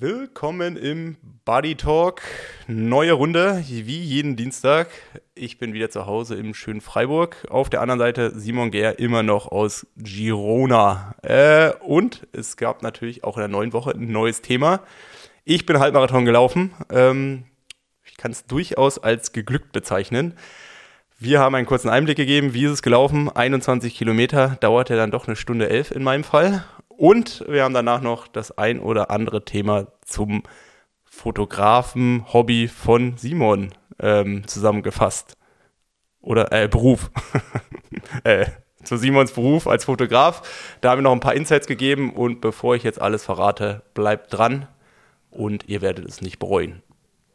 [0.00, 2.22] Willkommen im Body Talk.
[2.68, 4.90] Neue Runde, wie jeden Dienstag.
[5.34, 7.44] Ich bin wieder zu Hause im schönen Freiburg.
[7.50, 11.16] Auf der anderen Seite Simon Gehr immer noch aus Girona.
[11.22, 14.82] Äh, und es gab natürlich auch in der neuen Woche ein neues Thema.
[15.44, 16.70] Ich bin Halbmarathon gelaufen.
[16.92, 17.42] Ähm,
[18.04, 20.34] ich kann es durchaus als geglückt bezeichnen.
[21.18, 23.28] Wir haben einen kurzen Einblick gegeben, wie ist es gelaufen.
[23.34, 26.64] 21 Kilometer, dauerte dann doch eine Stunde elf in meinem Fall.
[26.98, 30.42] Und wir haben danach noch das ein oder andere Thema zum
[31.04, 33.68] Fotografen-Hobby von Simon
[34.00, 35.36] ähm, zusammengefasst.
[36.20, 37.12] Oder äh, Beruf.
[38.24, 38.46] äh,
[38.82, 40.76] zu Simons Beruf als Fotograf.
[40.80, 44.36] Da haben wir noch ein paar Insights gegeben und bevor ich jetzt alles verrate, bleibt
[44.36, 44.66] dran
[45.30, 46.82] und ihr werdet es nicht bereuen.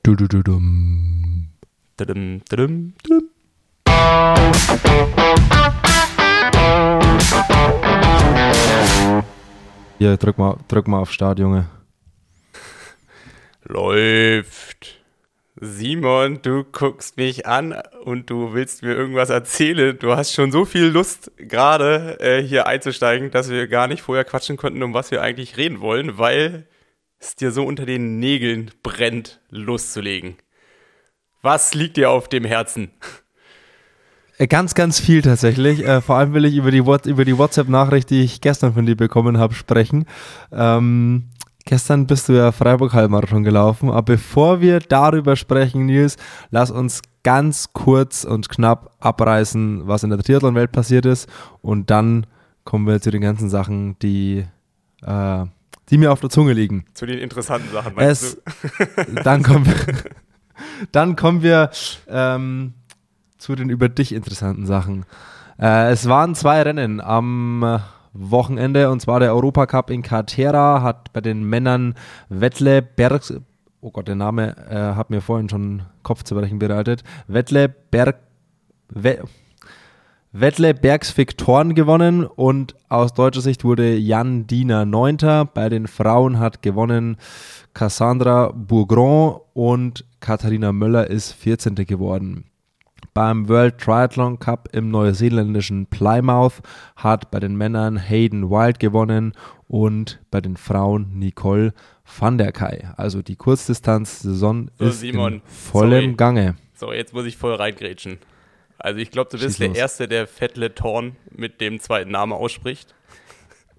[0.04, 1.48] Du, du, du, dum.
[1.95, 3.23] Dum, dum, dum.
[9.99, 11.70] Hier, drück mal, drück mal auf Start, Junge.
[13.63, 15.04] Läuft.
[15.55, 19.98] Simon, du guckst mich an und du willst mir irgendwas erzählen.
[19.98, 24.26] Du hast schon so viel Lust, gerade äh, hier einzusteigen, dass wir gar nicht vorher
[24.26, 26.68] quatschen konnten, um was wir eigentlich reden wollen, weil
[27.20, 30.37] es dir so unter den Nägeln brennt, loszulegen.
[31.41, 32.91] Was liegt dir auf dem Herzen?
[34.37, 35.85] Äh, ganz, ganz viel tatsächlich.
[35.85, 38.95] Äh, vor allem will ich über die, über die WhatsApp-Nachricht, die ich gestern von dir
[38.95, 40.05] bekommen habe, sprechen.
[40.51, 41.29] Ähm,
[41.65, 43.90] gestern bist du ja Freiburg-Halbmarathon gelaufen.
[43.90, 46.17] Aber bevor wir darüber sprechen, Nils,
[46.49, 51.29] lass uns ganz kurz und knapp abreißen, was in der Triathlon-Welt passiert ist.
[51.62, 52.25] Und dann
[52.63, 54.45] kommen wir zu den ganzen Sachen, die,
[55.03, 55.45] äh,
[55.90, 56.85] die mir auf der Zunge liegen.
[56.93, 58.41] Zu den interessanten Sachen, meinst es,
[59.05, 59.23] du?
[59.23, 59.75] Dann kommen wir,
[60.91, 61.70] dann kommen wir
[62.07, 62.73] ähm,
[63.44, 65.06] zu den über dich interessanten Sachen.
[65.59, 67.81] Äh, es waren zwei Rennen am
[68.13, 71.96] Wochenende und zwar der Europacup in Cartera hat bei den Männern
[72.30, 73.22] Wettle Berg,
[73.81, 77.03] oh Gott, der Name äh, hat mir vorhin schon Kopfzerbrechen bereitet.
[77.28, 78.18] Wettle Berg,
[78.90, 79.20] We,
[80.32, 85.46] Wettle Bergsvik Thorn gewonnen und aus deutscher Sicht wurde Jan Diener Neunter.
[85.46, 87.18] Bei den Frauen hat gewonnen
[87.74, 91.76] Cassandra Bourgron und Katharina Möller ist 14.
[91.76, 92.46] geworden.
[93.14, 96.62] Beim World Triathlon Cup im neuseeländischen Plymouth
[96.96, 99.34] hat bei den Männern Hayden Wild gewonnen
[99.68, 101.74] und bei den Frauen Nicole
[102.19, 102.90] van der Kai.
[102.97, 106.16] Also die Kurzdistanz-Saison so, ist Simon, in vollem sorry.
[106.16, 106.56] Gange.
[106.74, 108.18] So, jetzt muss ich voll reingrätschen.
[108.78, 109.78] Also ich glaube, du bist Schieß der los.
[109.78, 112.94] Erste, der Fettle Thorn mit dem zweiten Namen ausspricht.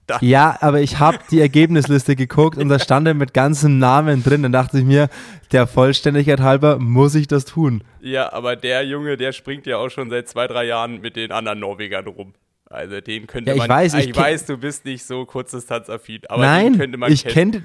[0.06, 0.18] Da.
[0.20, 4.42] Ja, aber ich habe die Ergebnisliste geguckt und da stand er mit ganzen Namen drin.
[4.42, 5.08] Dann dachte ich mir,
[5.50, 7.82] der Vollständigkeit halber muss ich das tun.
[8.00, 11.32] Ja, aber der Junge, der springt ja auch schon seit zwei, drei Jahren mit den
[11.32, 12.34] anderen Norwegern rum.
[12.66, 13.68] Also den könnte ja, ich man.
[13.70, 17.24] Weiß, ich, ich weiß, du bist nicht so kurzdistanzaffin, aber Nein, den könnte man ich
[17.24, 17.64] kenne.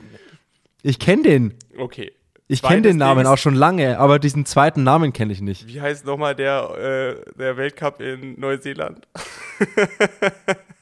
[0.82, 1.54] Ich kenne den.
[1.78, 2.14] Okay.
[2.48, 5.68] Ich kenne den Namen auch schon lange, aber diesen zweiten Namen kenne ich nicht.
[5.68, 9.08] Wie heißt nochmal der, äh, der Weltcup in Neuseeland?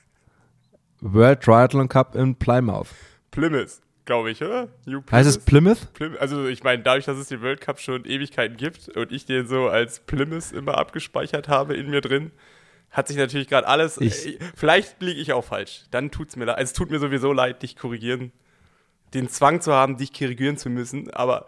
[1.02, 2.88] World Triathlon Cup in Plymouth.
[3.32, 4.70] Plymouth, glaube ich, oder?
[5.12, 5.94] Heißt es Plymouth?
[5.94, 6.20] Plymouth?
[6.20, 9.48] Also ich meine, dadurch, dass es den World Cup schon Ewigkeiten gibt und ich den
[9.48, 12.32] so als Plymouth immer abgespeichert habe in mir drin,
[12.90, 14.00] hat sich natürlich gerade alles.
[14.00, 15.84] Ich, äh, vielleicht liege ich auch falsch.
[15.92, 16.58] Dann tut es mir leid.
[16.58, 18.32] Also, es tut mir sowieso leid, dich korrigieren.
[19.14, 21.46] Den Zwang zu haben, dich korrigieren zu müssen, aber.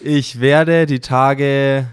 [0.00, 1.88] ich werde die Tage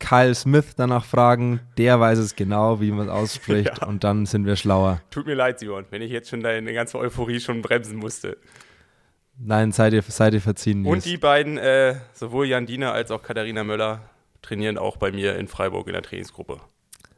[0.00, 1.60] Kyle Smith danach fragen.
[1.78, 3.70] Der weiß es genau, wie man es ausspricht.
[3.80, 3.86] Ja.
[3.86, 5.00] Und dann sind wir schlauer.
[5.10, 8.36] Tut mir leid, Simon, wenn ich jetzt schon deine ganze Euphorie schon bremsen musste.
[9.38, 10.84] Nein, seid ihr, seid ihr verziehen.
[10.84, 14.00] Und die beiden, äh, sowohl Jan Diener als auch Katharina Möller,
[14.42, 16.60] trainieren auch bei mir in Freiburg in der Trainingsgruppe.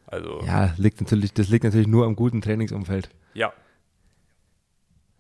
[0.07, 3.09] Also ja, liegt natürlich, das liegt natürlich nur am guten Trainingsumfeld.
[3.35, 3.53] Ja.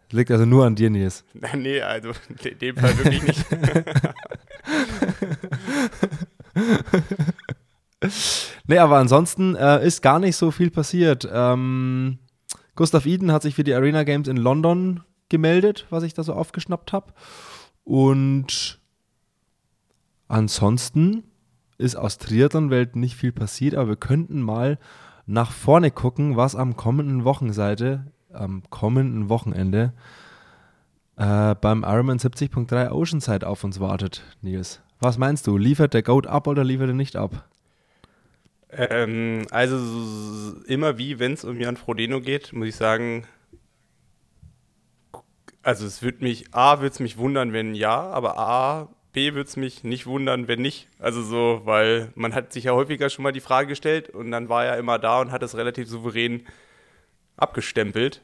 [0.08, 1.24] Das liegt also nur an dir, Nils.
[1.54, 2.12] nee, also
[2.44, 3.46] in dem Fall wirklich nicht.
[8.66, 11.28] nee, aber ansonsten äh, ist gar nicht so viel passiert.
[11.32, 12.18] Ähm,
[12.74, 16.34] Gustav Eden hat sich für die Arena Games in London gemeldet, was ich da so
[16.34, 17.12] aufgeschnappt habe.
[17.84, 18.80] Und
[20.28, 21.24] ansonsten
[21.78, 24.78] ist aus Triathlon-Welt nicht viel passiert, aber wir könnten mal
[25.26, 29.92] nach vorne gucken, was am kommenden Wochenseite, am kommenden Wochenende
[31.16, 34.80] äh, beim Ironman 70.3 Oceanside auf uns wartet, Nils.
[35.00, 35.56] Was meinst du?
[35.58, 37.48] Liefert der Goat ab oder liefert er nicht ab?
[38.72, 39.76] Ähm, also
[40.66, 43.26] immer wie, wenn es um Jan Frodeno geht, muss ich sagen,
[45.62, 49.48] also es wird mich, A, würde es mich wundern, wenn ja, aber A, B würde
[49.48, 50.88] es mich nicht wundern, wenn nicht.
[50.98, 54.48] Also so, weil man hat sich ja häufiger schon mal die Frage gestellt und dann
[54.48, 56.46] war er immer da und hat es relativ souverän
[57.36, 58.22] abgestempelt.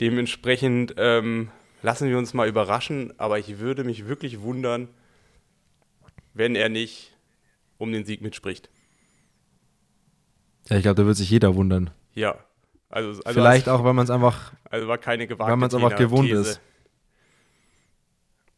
[0.00, 1.50] Dementsprechend ähm,
[1.82, 4.88] lassen wir uns mal überraschen, aber ich würde mich wirklich wundern,
[6.34, 7.16] wenn er nicht
[7.78, 8.68] um den Sieg mitspricht.
[10.68, 11.90] Ja, ich glaube, da wird sich jeder wundern.
[12.14, 12.36] Ja.
[12.88, 15.74] Also, also Vielleicht auch, weil man es einfach, Also war keine gewagte weil man es
[15.74, 16.40] einfach gewohnt These.
[16.40, 16.60] ist.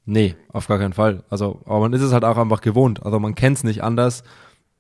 [0.06, 1.22] Nee, auf gar keinen Fall.
[1.30, 3.02] Also, aber man ist es halt auch einfach gewohnt.
[3.04, 4.22] Also man kennt es nicht anders,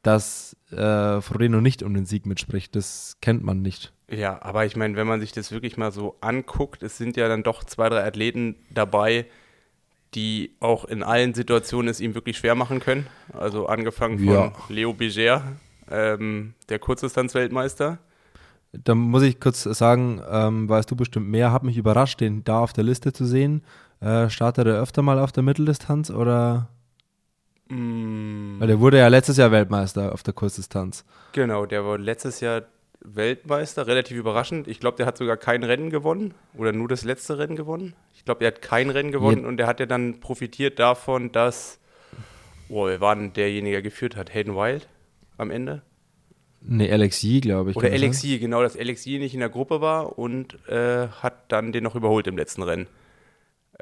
[0.02, 2.76] dass äh, Frodeno nicht um den Sieg mitspricht.
[2.76, 3.92] Das kennt man nicht.
[4.10, 7.26] Ja, aber ich meine, wenn man sich das wirklich mal so anguckt, es sind ja
[7.28, 9.24] dann doch zwei, drei Athleten dabei,
[10.14, 13.06] die auch in allen Situationen es ihm wirklich schwer machen können.
[13.32, 14.52] Also angefangen von Ja.
[14.68, 15.42] Leo Beger,
[15.90, 17.98] ähm, der Kurzdistanz-Weltmeister.
[18.72, 22.58] Da muss ich kurz sagen, ähm, weißt du bestimmt mehr, hat mich überrascht, den da
[22.58, 23.62] auf der Liste zu sehen.
[24.00, 26.68] Äh, startet er öfter mal auf der Mitteldistanz oder?
[27.68, 31.04] Mm, Weil der wurde ja letztes Jahr Weltmeister auf der Kurzdistanz.
[31.32, 32.62] genau, der war letztes Jahr
[33.00, 34.66] Weltmeister, relativ überraschend.
[34.66, 37.94] Ich glaube, der hat sogar kein Rennen gewonnen oder nur das letzte Rennen gewonnen.
[38.14, 41.30] Ich glaube, er hat kein Rennen gewonnen Je- und der hat ja dann profitiert davon,
[41.30, 41.78] dass,
[42.68, 44.34] oh, wer war denn derjenige, der geführt hat?
[44.34, 44.88] Hayden Wild
[45.36, 45.82] am Ende?
[46.66, 47.76] Nee, Alexi, glaube ich.
[47.76, 47.90] Oder?
[47.92, 51.94] Alexi, genau, dass Alexi nicht in der Gruppe war und äh, hat dann den noch
[51.94, 52.86] überholt im letzten Rennen.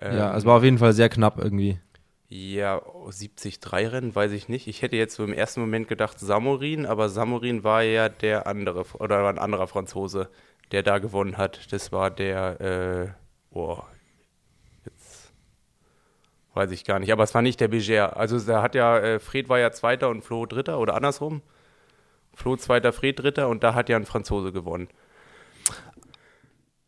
[0.00, 1.78] Ähm, Ja, es war auf jeden Fall sehr knapp irgendwie.
[2.28, 4.66] Ja, 73 Rennen, weiß ich nicht.
[4.66, 8.84] Ich hätte jetzt so im ersten Moment gedacht Samorin, aber Samorin war ja der andere,
[8.99, 10.31] oder war ein anderer Franzose,
[10.72, 11.72] der da gewonnen hat.
[11.72, 13.08] Das war der, äh,
[13.50, 13.78] oh,
[16.54, 18.16] weiß ich gar nicht, aber es war nicht der Beger.
[18.16, 21.43] Also da hat ja, äh, Fred war ja Zweiter und Flo Dritter oder andersrum.
[22.34, 24.88] Flo Zweiter, Fred Dritter und da hat ja ein Franzose gewonnen.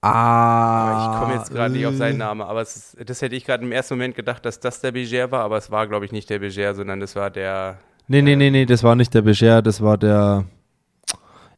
[0.00, 1.12] Ah.
[1.14, 3.72] Ich komme jetzt gerade nicht auf seinen Namen, aber ist, das hätte ich gerade im
[3.72, 6.40] ersten Moment gedacht, dass das der Beger war, aber es war, glaube ich, nicht der
[6.40, 9.81] Beger, sondern das war der, Nee, nee, nee, nee, das war nicht der Becher, das
[9.81, 10.44] war der.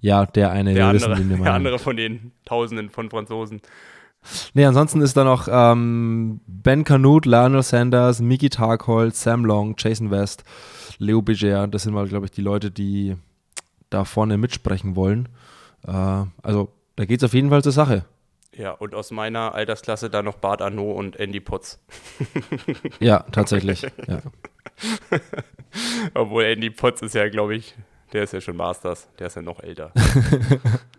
[0.00, 0.74] Ja, der eine.
[0.74, 3.60] der, wissen, andere, wir der andere von den Tausenden von Franzosen.
[4.54, 10.10] Nee, ansonsten ist da noch ähm, Ben Canute, Lionel Sanders, Miki Tarkhold, Sam Long, Jason
[10.10, 10.44] West,
[10.98, 11.66] Leo Beger.
[11.68, 13.16] Das sind mal, glaube ich, die Leute, die
[13.90, 15.28] da vorne mitsprechen wollen.
[15.86, 18.04] Äh, also, da geht es auf jeden Fall zur Sache.
[18.56, 21.78] Ja, und aus meiner Altersklasse dann noch Bart Arnaud und Andy Potts.
[23.00, 23.82] Ja, tatsächlich.
[24.06, 24.22] ja.
[26.14, 27.74] Obwohl Andy Potts ist ja, glaube ich,
[28.12, 29.92] der ist ja schon Masters, der ist ja noch älter.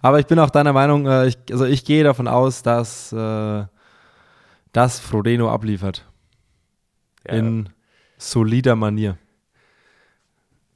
[0.00, 3.64] Aber ich bin auch deiner Meinung, äh, ich, also ich gehe davon aus, dass, äh,
[4.72, 6.06] dass Frodeno abliefert.
[7.26, 7.68] Ja, In
[8.18, 9.18] solider Manier.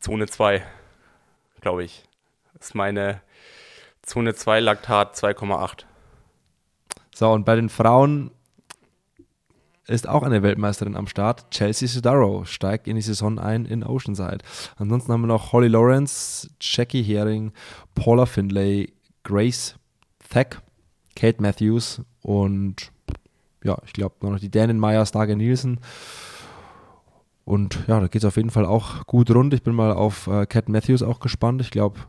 [0.00, 0.62] Zone 2,
[1.60, 2.04] glaube ich.
[2.60, 3.20] ist meine
[4.02, 5.84] Zone 2 Laktat 2,8.
[7.14, 8.30] So, und bei den Frauen
[9.88, 11.50] ist auch eine Weltmeisterin am Start.
[11.50, 14.38] Chelsea Sodaro steigt in die Saison ein in Oceanside.
[14.76, 17.52] Ansonsten haben wir noch Holly Lawrence, Jackie Hering,
[17.94, 18.92] Paula Findlay,
[19.22, 19.76] Grace
[20.28, 20.60] Thack,
[21.14, 22.90] Kate Matthews und
[23.62, 25.80] ja, ich glaube noch die Dänin Meyer, Starge Nielsen.
[27.44, 29.54] Und ja, da geht es auf jeden Fall auch gut rund.
[29.54, 31.60] Ich bin mal auf äh, Cat Matthews auch gespannt.
[31.60, 32.00] Ich glaube,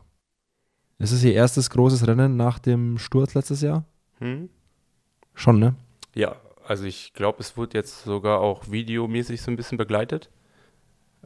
[0.98, 3.84] es ist ihr erstes großes Rennen nach dem Sturz letztes Jahr.
[4.18, 4.48] Hm?
[5.34, 5.76] Schon, ne?
[6.16, 6.34] Ja,
[6.68, 10.28] also ich glaube, es wird jetzt sogar auch videomäßig so ein bisschen begleitet.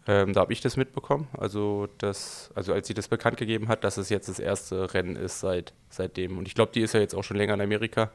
[0.06, 1.26] Ähm, da habe ich das mitbekommen.
[1.36, 5.16] Also, das, also als sie das bekannt gegeben hat, dass es jetzt das erste Rennen
[5.16, 6.38] ist seit, seitdem.
[6.38, 8.12] Und ich glaube, die ist ja jetzt auch schon länger in Amerika,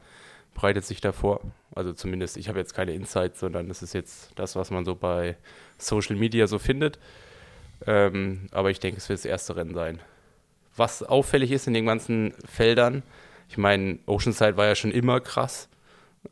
[0.54, 1.42] bereitet sich davor.
[1.74, 4.94] Also zumindest, ich habe jetzt keine Insights, sondern das ist jetzt das, was man so
[4.94, 5.36] bei
[5.76, 6.98] Social Media so findet.
[7.86, 10.00] Ähm, aber ich denke, es wird das erste Rennen sein.
[10.76, 13.02] Was auffällig ist in den ganzen Feldern,
[13.50, 15.68] ich meine, Oceanside war ja schon immer krass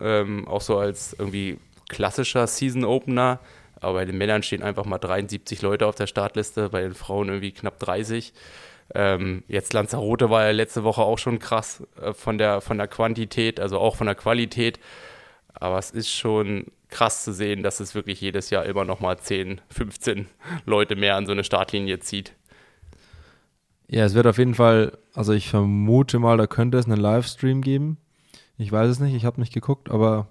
[0.00, 3.40] ähm, auch so als irgendwie klassischer Season Opener.
[3.80, 7.28] Aber bei den Männern stehen einfach mal 73 Leute auf der Startliste, bei den Frauen
[7.28, 8.32] irgendwie knapp 30.
[8.94, 12.88] Ähm, jetzt Lanzarote war ja letzte Woche auch schon krass äh, von, der, von der
[12.88, 14.78] Quantität, also auch von der Qualität.
[15.54, 19.18] Aber es ist schon krass zu sehen, dass es wirklich jedes Jahr immer noch mal
[19.18, 20.26] 10, 15
[20.66, 22.32] Leute mehr an so eine Startlinie zieht.
[23.88, 27.62] Ja, es wird auf jeden Fall, also ich vermute mal, da könnte es einen Livestream
[27.62, 27.98] geben.
[28.58, 30.28] Ich weiß es nicht, ich habe nicht geguckt, aber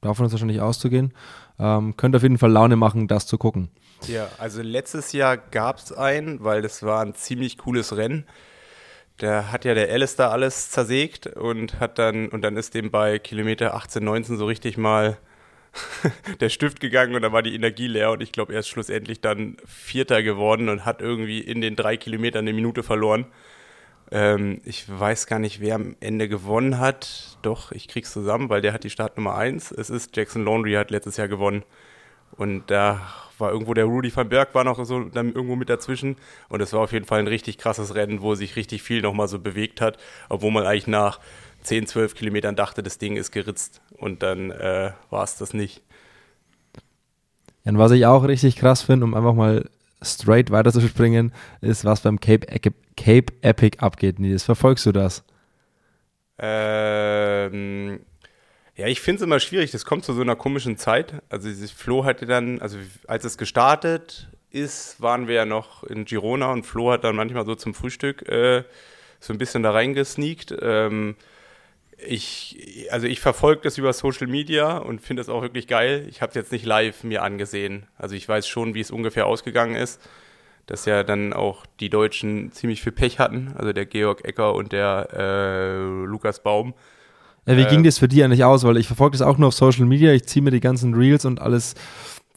[0.00, 1.12] davon ist wahrscheinlich auszugehen.
[1.58, 3.70] Ähm, könnte auf jeden Fall Laune machen, das zu gucken.
[4.08, 8.26] Ja, also letztes Jahr gab es einen, weil das war ein ziemlich cooles Rennen.
[9.18, 13.18] Da hat ja der Alistair alles zersägt und hat dann, und dann ist dem bei
[13.18, 15.18] Kilometer 18, 19 so richtig mal
[16.40, 19.20] der Stift gegangen und dann war die Energie leer und ich glaube, er ist schlussendlich
[19.20, 23.26] dann Vierter geworden und hat irgendwie in den drei Kilometern eine Minute verloren.
[24.12, 27.38] Ähm, ich weiß gar nicht, wer am Ende gewonnen hat.
[27.40, 29.72] Doch, ich krieg's zusammen, weil der hat die Startnummer 1.
[29.72, 31.64] Es ist Jackson Laundry, hat letztes Jahr gewonnen.
[32.36, 33.00] Und da
[33.38, 36.16] war irgendwo der Rudy van Berg war noch so dann irgendwo mit dazwischen.
[36.50, 39.28] Und es war auf jeden Fall ein richtig krasses Rennen, wo sich richtig viel nochmal
[39.28, 39.96] so bewegt hat,
[40.28, 41.18] obwohl man eigentlich nach
[41.62, 45.80] 10, 12 Kilometern dachte, das Ding ist geritzt und dann äh, war es das nicht.
[47.64, 49.70] Und was ich auch richtig krass finde, um einfach mal
[50.02, 52.46] straight weiterzuspringen, ist, was beim Cape,
[52.96, 54.18] Cape Epic abgeht.
[54.18, 55.24] Nils, verfolgst du das?
[56.38, 58.00] Ähm,
[58.76, 59.70] ja, ich finde es immer schwierig.
[59.70, 61.22] Das kommt zu so einer komischen Zeit.
[61.28, 66.52] Also, Flo hatte dann, also als es gestartet ist, waren wir ja noch in Girona
[66.52, 68.64] und Flo hat dann manchmal so zum Frühstück äh,
[69.20, 70.54] so ein bisschen da reingesneakt.
[70.60, 71.16] Ähm,
[72.04, 76.06] ich, also ich verfolge das über Social Media und finde es auch wirklich geil.
[76.10, 77.86] Ich habe es jetzt nicht live mir angesehen.
[77.96, 80.00] Also ich weiß schon, wie es ungefähr ausgegangen ist.
[80.66, 83.52] Dass ja dann auch die Deutschen ziemlich viel Pech hatten.
[83.56, 86.74] Also der Georg Ecker und der äh, Lukas Baum.
[87.46, 88.64] Ja, wie äh, ging das für dich eigentlich aus?
[88.64, 90.12] Weil ich verfolge das auch nur auf Social Media.
[90.12, 91.74] Ich ziehe mir die ganzen Reels und alles,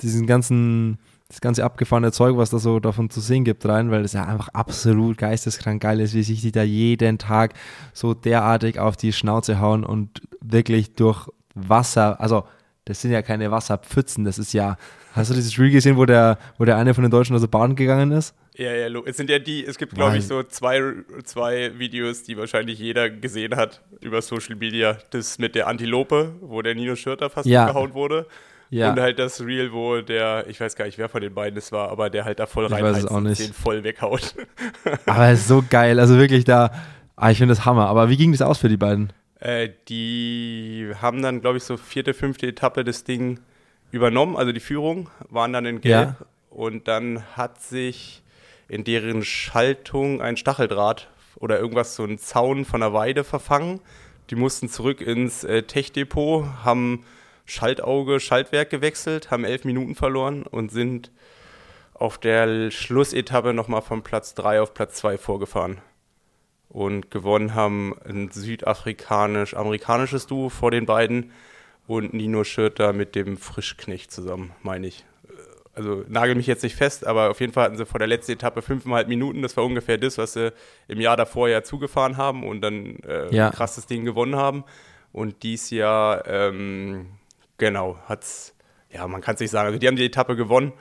[0.01, 4.03] diesen ganzen das ganze abgefahrene Zeug, was da so davon zu sehen gibt, rein, weil
[4.03, 7.53] das ja einfach absolut geisteskrank geil ist, wie sich die da jeden Tag
[7.93, 12.43] so derartig auf die Schnauze hauen und wirklich durch Wasser, also
[12.85, 14.77] das sind ja keine Wasserpfützen, das ist ja,
[15.13, 17.75] hast du dieses Reel gesehen, wo der, wo der eine von den Deutschen also baden
[17.75, 18.35] gegangen ist?
[18.57, 22.37] Ja, ja, es sind ja die, es gibt glaube ich so zwei, zwei Videos, die
[22.37, 24.97] wahrscheinlich jeder gesehen hat über Social Media.
[25.09, 27.63] Das mit der Antilope, wo der Nino Schürter fast ja.
[27.63, 28.27] umgehauen wurde.
[28.69, 28.91] Ja.
[28.91, 31.71] Und halt das Real, wo der, ich weiß gar nicht, wer von den beiden es
[31.71, 34.35] war, aber der halt da voll reinheizt und den voll weghaut.
[35.05, 35.99] aber es ist so geil.
[35.99, 36.71] Also wirklich da,
[37.15, 37.87] ah, ich finde das Hammer.
[37.87, 39.11] Aber wie ging das aus für die beiden?
[39.45, 43.39] Äh, die haben dann, glaube ich, so vierte, fünfte Etappe das Ding
[43.91, 46.15] übernommen, also die Führung, waren dann in Gelb.
[46.19, 46.25] Ja.
[46.49, 48.23] Und dann hat sich
[48.67, 53.81] in deren Schaltung ein Stacheldraht oder irgendwas, so ein Zaun von der Weide verfangen.
[54.31, 57.05] Die mussten zurück ins äh, Tech-Depot, haben
[57.45, 61.11] Schaltauge, Schaltwerk gewechselt, haben elf Minuten verloren und sind
[61.93, 65.81] auf der Schlussetappe nochmal von Platz 3 auf Platz 2 vorgefahren.
[66.75, 71.31] Und gewonnen haben ein südafrikanisch-amerikanisches Duo vor den beiden
[71.87, 75.05] und Nino Schürter mit dem Frischknecht zusammen, meine ich.
[75.73, 78.33] Also nagel mich jetzt nicht fest, aber auf jeden Fall hatten sie vor der letzten
[78.33, 79.41] Etappe fünfeinhalb Minuten.
[79.41, 80.51] Das war ungefähr das, was sie
[80.89, 83.47] im Jahr davor ja zugefahren haben und dann äh, ja.
[83.47, 84.65] ein krasses Ding gewonnen haben.
[85.13, 87.07] Und dies Jahr ähm,
[87.57, 88.53] Genau, hat's,
[88.91, 89.67] ja, man kann es nicht sagen.
[89.67, 90.73] Also die haben die Etappe gewonnen,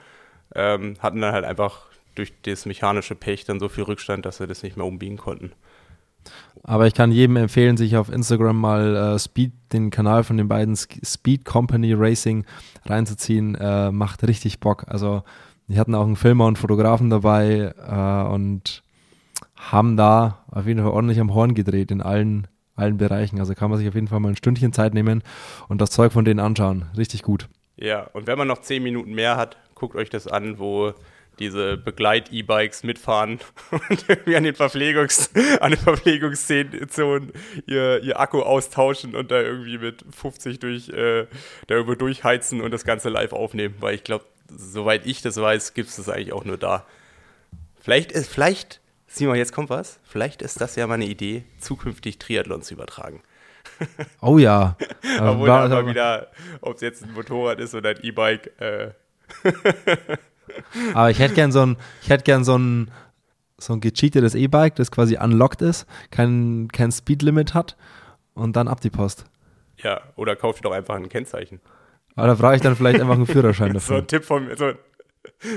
[0.53, 4.47] ähm, hatten dann halt einfach durch das mechanische Pech dann so viel Rückstand, dass wir
[4.47, 5.53] das nicht mehr umbiegen konnten.
[6.67, 10.47] Aber ich kann jedem empfehlen, sich auf Instagram mal äh, Speed, den Kanal von den
[10.47, 12.43] beiden Speed Company Racing
[12.85, 13.55] reinzuziehen.
[13.55, 14.85] Äh, macht richtig Bock.
[14.87, 15.23] Also,
[15.67, 18.83] die hatten auch einen Filmer und Fotografen dabei äh, und
[19.55, 23.39] haben da auf jeden Fall ordentlich am Horn gedreht in allen allen Bereichen.
[23.39, 25.23] Also kann man sich auf jeden Fall mal ein Stündchen Zeit nehmen
[25.67, 26.85] und das Zeug von denen anschauen.
[26.97, 27.47] Richtig gut.
[27.77, 30.93] Ja, und wenn man noch zehn Minuten mehr hat, guckt euch das an, wo
[31.39, 33.39] diese Begleit-E-Bikes mitfahren
[33.71, 37.31] und irgendwie an den Verpflegungs an den Verpflegungszonen
[37.65, 41.27] ihr, ihr Akku austauschen und da irgendwie mit 50 durch äh,
[41.67, 45.73] da über durchheizen und das Ganze live aufnehmen, weil ich glaube, soweit ich das weiß,
[45.73, 46.85] gibt es das eigentlich auch nur da.
[47.81, 49.99] Vielleicht ist, vielleicht Simon, jetzt kommt was.
[50.03, 53.21] Vielleicht ist das ja mal eine Idee, zukünftig Triathlon zu übertragen.
[54.21, 54.75] Oh ja.
[55.21, 58.59] Obwohl war, aber wieder, ob es jetzt ein Motorrad ist oder ein E-Bike.
[58.59, 58.91] Äh.
[60.93, 62.91] aber ich hätte gern so ein, ich hätte gern so ein,
[63.57, 67.77] so ein gecheatetes E-Bike, das quasi unlocked ist, kein, kein Speedlimit hat
[68.33, 69.25] und dann ab die Post.
[69.77, 71.59] Ja, oder kauf dir doch einfach ein Kennzeichen.
[72.15, 73.97] Aber da brauche ich dann vielleicht einfach einen Führerschein dafür.
[73.97, 74.73] so ein Tipp von, so,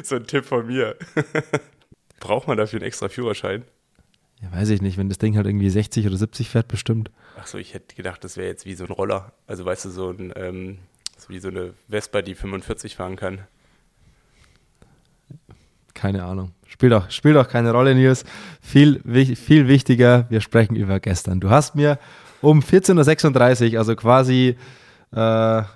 [0.02, 0.97] so ein Tipp von mir.
[2.21, 3.64] Braucht man dafür einen extra Führerschein?
[4.42, 7.11] Ja, weiß ich nicht, wenn das Ding halt irgendwie 60 oder 70 fährt, bestimmt.
[7.37, 9.33] Achso, ich hätte gedacht, das wäre jetzt wie so ein Roller.
[9.47, 10.78] Also weißt du, so ein, ähm,
[11.16, 13.47] so wie so eine Vespa, die 45 fahren kann.
[15.98, 16.52] Keine Ahnung.
[16.68, 18.24] Spielt doch, spielt doch keine Rolle, Nils.
[18.62, 19.00] Viel,
[19.34, 21.40] viel wichtiger, wir sprechen über gestern.
[21.40, 21.98] Du hast mir
[22.40, 24.56] um 14.36 Uhr, also quasi
[25.12, 25.16] äh,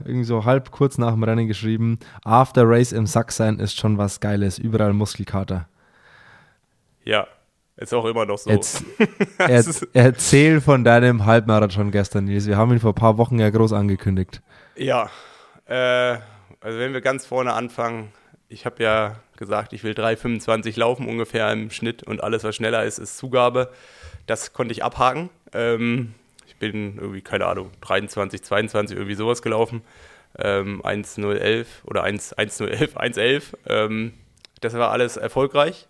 [0.05, 3.99] irgendwie so halb kurz nach dem Rennen geschrieben, After Race im Sack sein ist schon
[3.99, 5.67] was Geiles, überall Muskelkater.
[7.03, 7.27] Ja,
[7.77, 8.51] ist auch immer noch so.
[8.51, 8.85] Jetzt,
[9.39, 12.47] er, erzähl von deinem Halbmarathon gestern, Nils.
[12.47, 14.41] Wir haben ihn vor ein paar Wochen ja groß angekündigt.
[14.77, 15.11] Ja,
[15.67, 16.19] äh,
[16.61, 18.13] also wenn wir ganz vorne anfangen,
[18.53, 22.85] ich habe ja gesagt, ich will 3,25 laufen ungefähr im Schnitt und alles, was schneller
[22.85, 23.73] ist, ist Zugabe.
[24.27, 25.31] Das konnte ich abhaken.
[25.53, 26.15] Ähm,
[26.47, 29.83] ich bin irgendwie, keine Ahnung, 23, 22, irgendwie sowas gelaufen.
[30.39, 33.43] Ähm, 1,011 oder 1,011, 1,11.
[33.67, 34.13] Ähm,
[34.61, 35.89] das war alles erfolgreich.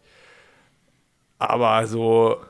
[1.38, 2.40] Aber so,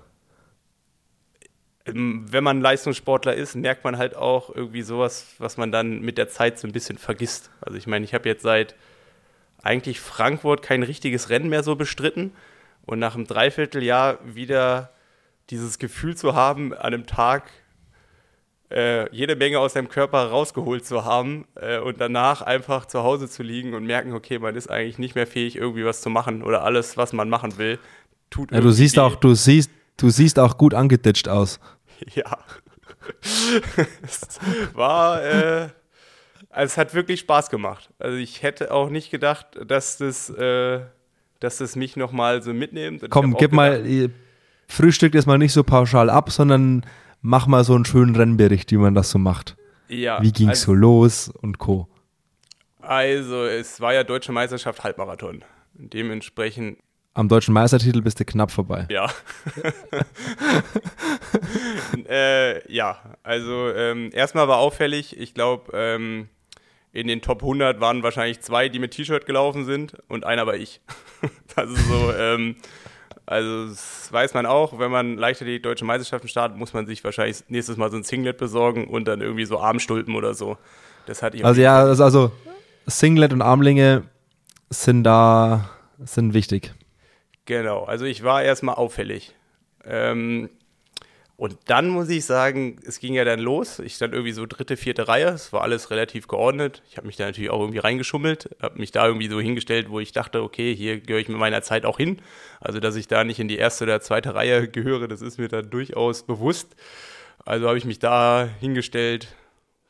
[1.87, 6.19] ähm, wenn man Leistungssportler ist, merkt man halt auch irgendwie sowas, was man dann mit
[6.19, 7.51] der Zeit so ein bisschen vergisst.
[7.61, 8.75] Also ich meine, ich habe jetzt seit
[9.63, 12.33] eigentlich Frankfurt kein richtiges Rennen mehr so bestritten
[12.85, 14.91] und nach einem Dreivierteljahr wieder
[15.51, 17.51] dieses Gefühl zu haben, an einem Tag
[18.71, 23.29] äh, jede Menge aus seinem Körper rausgeholt zu haben äh, und danach einfach zu Hause
[23.29, 26.43] zu liegen und merken, okay, man ist eigentlich nicht mehr fähig, irgendwie was zu machen
[26.43, 27.79] oder alles, was man machen will,
[28.31, 31.61] tut Ja, du siehst auch, du siehst, du siehst auch gut angeditscht aus.
[32.17, 32.37] Ja.
[34.03, 34.41] es
[34.75, 35.69] war, äh,
[36.53, 37.91] also es hat wirklich Spaß gemacht.
[37.99, 40.81] Also ich hätte auch nicht gedacht, dass das, äh,
[41.41, 43.05] dass das mich nochmal so mitnimmt.
[43.09, 44.11] Komm, gib gedacht, mal,
[44.69, 46.85] frühstück das mal nicht so pauschal ab, sondern
[47.23, 49.57] mach mal so einen schönen Rennbericht, wie man das so macht.
[49.89, 51.89] ja, Wie ging's also, so los und Co.
[52.81, 55.45] Also es war ja Deutsche Meisterschaft Halbmarathon.
[55.75, 56.79] Dementsprechend
[57.15, 58.87] Am deutschen Meistertitel bist du knapp vorbei.
[58.91, 59.11] Ja.
[62.09, 66.29] äh, ja, also ähm, erstmal war auffällig, ich glaube, ähm,
[66.93, 70.55] in den Top 100 waren wahrscheinlich zwei, die mit T-Shirt gelaufen sind und einer war
[70.55, 70.81] ich.
[71.57, 72.57] das ist so, ähm,
[73.25, 77.03] also das weiß man auch, wenn man leichter die deutsche Meisterschaften startet, muss man sich
[77.03, 80.59] wahrscheinlich nächstes Mal so ein Singlet besorgen und dann irgendwie so Armstulpen oder so.
[81.07, 82.33] Das hatte ich Also ja, also, also
[82.87, 84.05] Singlet und Armlinge
[84.71, 86.73] sind da, sind wichtig.
[87.47, 89.35] Genau, also ich war erstmal auffällig.
[89.85, 90.49] Ähm,
[91.37, 93.79] und dann muss ich sagen, es ging ja dann los.
[93.79, 95.29] Ich stand irgendwie so dritte, vierte Reihe.
[95.29, 96.83] Es war alles relativ geordnet.
[96.89, 99.99] Ich habe mich da natürlich auch irgendwie reingeschummelt, habe mich da irgendwie so hingestellt, wo
[99.99, 102.21] ich dachte, okay, hier gehöre ich mit meiner Zeit auch hin.
[102.61, 105.49] Also, dass ich da nicht in die erste oder zweite Reihe gehöre, das ist mir
[105.49, 106.77] dann durchaus bewusst.
[107.45, 109.35] Also habe ich mich da hingestellt,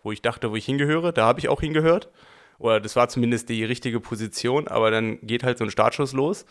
[0.02, 1.12] wo ich dachte, wo ich hingehöre.
[1.12, 2.08] Da habe ich auch hingehört.
[2.58, 6.46] Oder das war zumindest die richtige Position, aber dann geht halt so ein Startschuss los.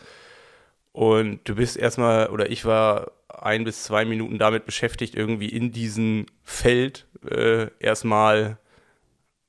[0.92, 5.72] Und du bist erstmal, oder ich war ein bis zwei Minuten damit beschäftigt, irgendwie in
[5.72, 8.58] diesem Feld äh, erstmal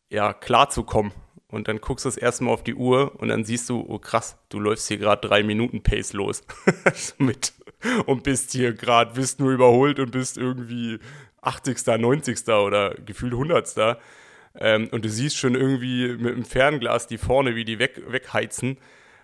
[0.09, 1.11] ja, klarzukommen.
[1.47, 3.99] Und dann guckst du das erste Mal auf die Uhr und dann siehst du, oh
[3.99, 6.41] krass, du läufst hier gerade drei Minuten Pace los.
[7.19, 7.53] mit
[8.05, 10.99] und bist hier gerade, bist nur überholt und bist irgendwie
[11.41, 12.47] 80., 90.
[12.49, 13.97] oder gefühlt 100.
[14.55, 18.77] Ähm, und du siehst schon irgendwie mit dem Fernglas die vorne, wie die weg, wegheizen.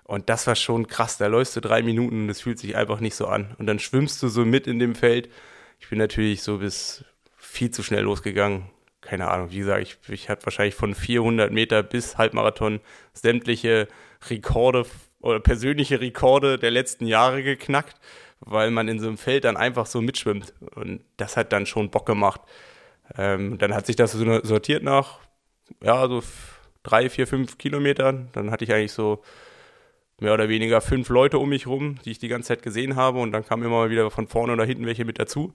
[0.09, 1.19] Und das war schon krass.
[1.19, 3.55] Da läufst du drei Minuten und das fühlt sich einfach nicht so an.
[3.59, 5.29] Und dann schwimmst du so mit in dem Feld.
[5.79, 7.05] Ich bin natürlich so bis
[7.37, 8.71] viel zu schnell losgegangen.
[9.01, 12.79] Keine Ahnung, wie gesagt, ich, ich habe wahrscheinlich von 400 Meter bis Halbmarathon
[13.13, 13.87] sämtliche
[14.27, 14.87] Rekorde
[15.19, 17.95] oder persönliche Rekorde der letzten Jahre geknackt,
[18.39, 20.55] weil man in so einem Feld dann einfach so mitschwimmt.
[20.73, 22.41] Und das hat dann schon Bock gemacht.
[23.15, 25.19] Ähm, dann hat sich das so sortiert nach,
[25.83, 26.23] ja, so
[26.81, 28.29] drei, vier, fünf Kilometern.
[28.31, 29.21] Dann hatte ich eigentlich so
[30.21, 33.19] mehr oder weniger fünf Leute um mich rum, die ich die ganze Zeit gesehen habe.
[33.19, 35.53] Und dann kamen immer mal wieder von vorne oder hinten welche mit dazu.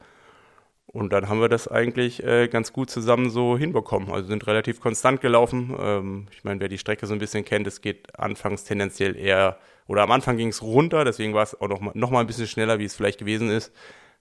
[0.87, 4.12] Und dann haben wir das eigentlich äh, ganz gut zusammen so hinbekommen.
[4.12, 5.74] Also sind relativ konstant gelaufen.
[5.77, 9.59] Ähm, ich meine, wer die Strecke so ein bisschen kennt, es geht anfangs tendenziell eher,
[9.88, 12.29] oder am Anfang ging es runter, deswegen war es auch noch mal, noch mal ein
[12.29, 13.72] bisschen schneller, wie es vielleicht gewesen ist.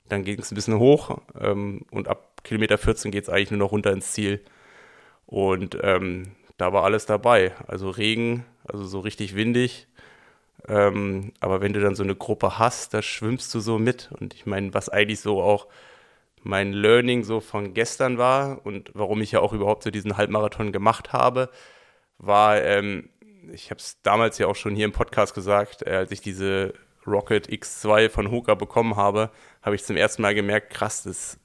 [0.09, 3.59] Dann ging es ein bisschen hoch ähm, und ab Kilometer 14 geht es eigentlich nur
[3.59, 4.41] noch runter ins Ziel.
[5.27, 7.53] Und ähm, da war alles dabei.
[7.67, 9.87] Also Regen, also so richtig windig.
[10.67, 14.09] Ähm, aber wenn du dann so eine Gruppe hast, da schwimmst du so mit.
[14.19, 15.67] Und ich meine, was eigentlich so auch
[16.43, 20.71] mein Learning so von gestern war und warum ich ja auch überhaupt so diesen Halbmarathon
[20.71, 21.49] gemacht habe,
[22.17, 23.09] war, ähm,
[23.51, 26.73] ich habe es damals ja auch schon hier im Podcast gesagt, äh, als ich diese
[27.05, 31.39] Rocket X2 von Hoka bekommen habe, habe ich zum ersten Mal gemerkt, krass, das,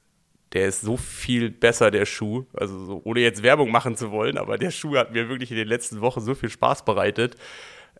[0.53, 2.45] der ist so viel besser, der Schuh.
[2.53, 5.57] Also so, ohne jetzt Werbung machen zu wollen, aber der Schuh hat mir wirklich in
[5.57, 7.35] den letzten Wochen so viel Spaß bereitet,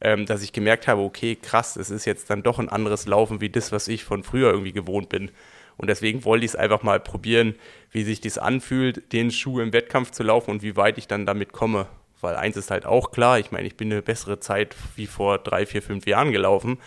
[0.01, 3.41] ähm, dass ich gemerkt habe, okay, krass, es ist jetzt dann doch ein anderes Laufen
[3.41, 5.31] wie das, was ich von früher irgendwie gewohnt bin.
[5.77, 7.55] Und deswegen wollte ich es einfach mal probieren,
[7.91, 11.25] wie sich das anfühlt, den Schuh im Wettkampf zu laufen und wie weit ich dann
[11.25, 11.88] damit komme.
[12.21, 15.38] Weil eins ist halt auch klar, ich meine, ich bin eine bessere Zeit wie vor
[15.38, 16.79] drei, vier, fünf Jahren gelaufen.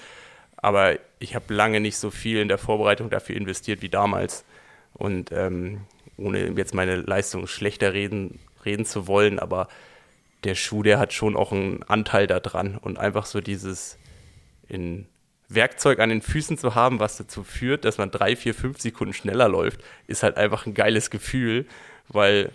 [0.56, 4.44] Aber ich habe lange nicht so viel in der Vorbereitung dafür investiert wie damals.
[4.92, 5.80] Und ähm,
[6.18, 9.68] ohne jetzt meine Leistung schlechter reden, reden zu wollen, aber
[10.44, 12.78] der Schuh, der hat schon auch einen Anteil daran.
[12.78, 13.98] Und einfach so dieses
[14.68, 15.06] in
[15.48, 19.14] Werkzeug an den Füßen zu haben, was dazu führt, dass man drei, vier, fünf Sekunden
[19.14, 21.66] schneller läuft, ist halt einfach ein geiles Gefühl,
[22.08, 22.52] weil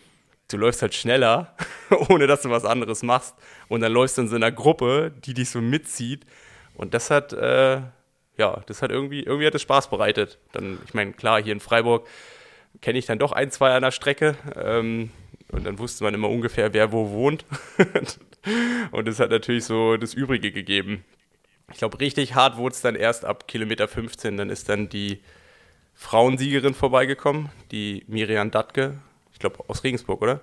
[0.50, 1.56] du läufst halt schneller,
[2.10, 3.36] ohne dass du was anderes machst.
[3.68, 6.26] Und dann läufst du in so einer Gruppe, die dich so mitzieht.
[6.76, 7.82] Und das hat, äh,
[8.38, 10.40] ja, das hat irgendwie, irgendwie hat es Spaß bereitet.
[10.52, 12.08] Dann, ich meine, klar, hier in Freiburg
[12.82, 14.36] kenne ich dann doch ein, zwei an der Strecke.
[14.56, 15.12] Ähm,
[15.52, 17.46] und dann wusste man immer ungefähr, wer wo wohnt.
[18.92, 21.06] und es hat natürlich so das Übrige gegeben.
[21.72, 24.38] Ich glaube, richtig hart wurde es dann erst ab Kilometer 15.
[24.38, 25.20] Dann ist dann die
[25.94, 29.00] Frauensiegerin vorbeigekommen, die Miriam Datke.
[29.34, 30.42] Ich glaube, aus Regensburg, oder?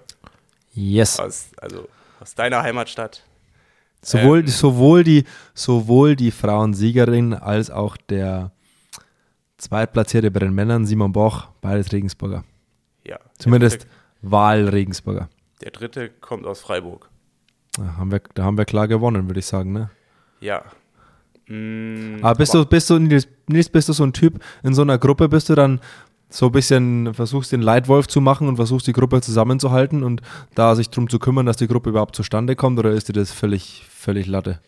[0.73, 1.19] Yes.
[1.19, 1.88] Aus, also
[2.21, 3.23] aus deiner Heimatstadt.
[4.03, 4.49] Sowohl, Ähm.
[4.49, 8.53] sowohl, die, sowohl die Frauensiegerin als auch der
[9.57, 12.45] Zweitplatzierte bei den Männern, Simon Boch, beides Regensburger.
[13.05, 13.19] Ja.
[13.38, 13.87] Zumindest
[14.31, 15.29] Wahl-Regensburger.
[15.63, 17.09] Der dritte kommt aus Freiburg.
[17.77, 19.91] Da haben wir, da haben wir klar gewonnen, würde ich sagen, ne?
[20.41, 20.63] Ja.
[21.49, 24.83] Mm, Aber bist du, bist du, Nils, Nils, bist du so ein Typ, in so
[24.83, 25.81] einer Gruppe bist du dann
[26.31, 30.21] so ein bisschen, versuchst den Leitwolf zu machen und versuchst die Gruppe zusammenzuhalten und
[30.55, 33.33] da sich drum zu kümmern, dass die Gruppe überhaupt zustande kommt oder ist dir das
[33.33, 34.61] völlig, völlig Latte?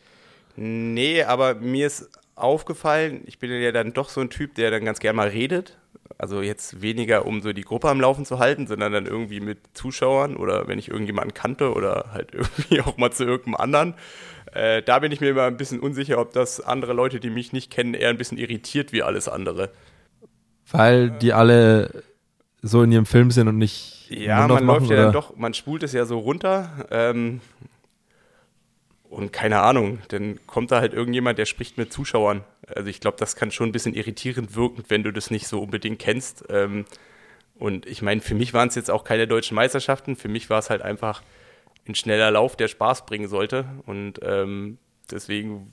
[0.57, 4.85] Nee, aber mir ist aufgefallen, ich bin ja dann doch so ein Typ, der dann
[4.85, 5.77] ganz gerne mal redet.
[6.19, 9.59] Also jetzt weniger, um so die Gruppe am Laufen zu halten, sondern dann irgendwie mit
[9.75, 13.95] Zuschauern oder wenn ich irgendjemanden kannte oder halt irgendwie auch mal zu irgendeinem anderen.
[14.53, 17.53] Äh, da bin ich mir immer ein bisschen unsicher, ob das andere Leute, die mich
[17.53, 19.71] nicht kennen, eher ein bisschen irritiert wie alles andere.
[20.71, 22.03] Weil die alle
[22.62, 24.11] so in ihrem Film sind und nicht.
[24.11, 26.87] Ja, man läuft ja dann doch, man spult es ja so runter.
[26.90, 27.40] Ähm,
[29.16, 32.44] und keine Ahnung, dann kommt da halt irgendjemand, der spricht mit Zuschauern.
[32.66, 35.62] Also ich glaube, das kann schon ein bisschen irritierend wirken, wenn du das nicht so
[35.62, 36.44] unbedingt kennst.
[36.50, 36.85] Ähm,
[37.59, 40.16] und ich meine, für mich waren es jetzt auch keine deutschen Meisterschaften.
[40.16, 41.22] Für mich war es halt einfach
[41.88, 43.64] ein schneller Lauf, der Spaß bringen sollte.
[43.87, 44.76] Und ähm,
[45.11, 45.72] deswegen,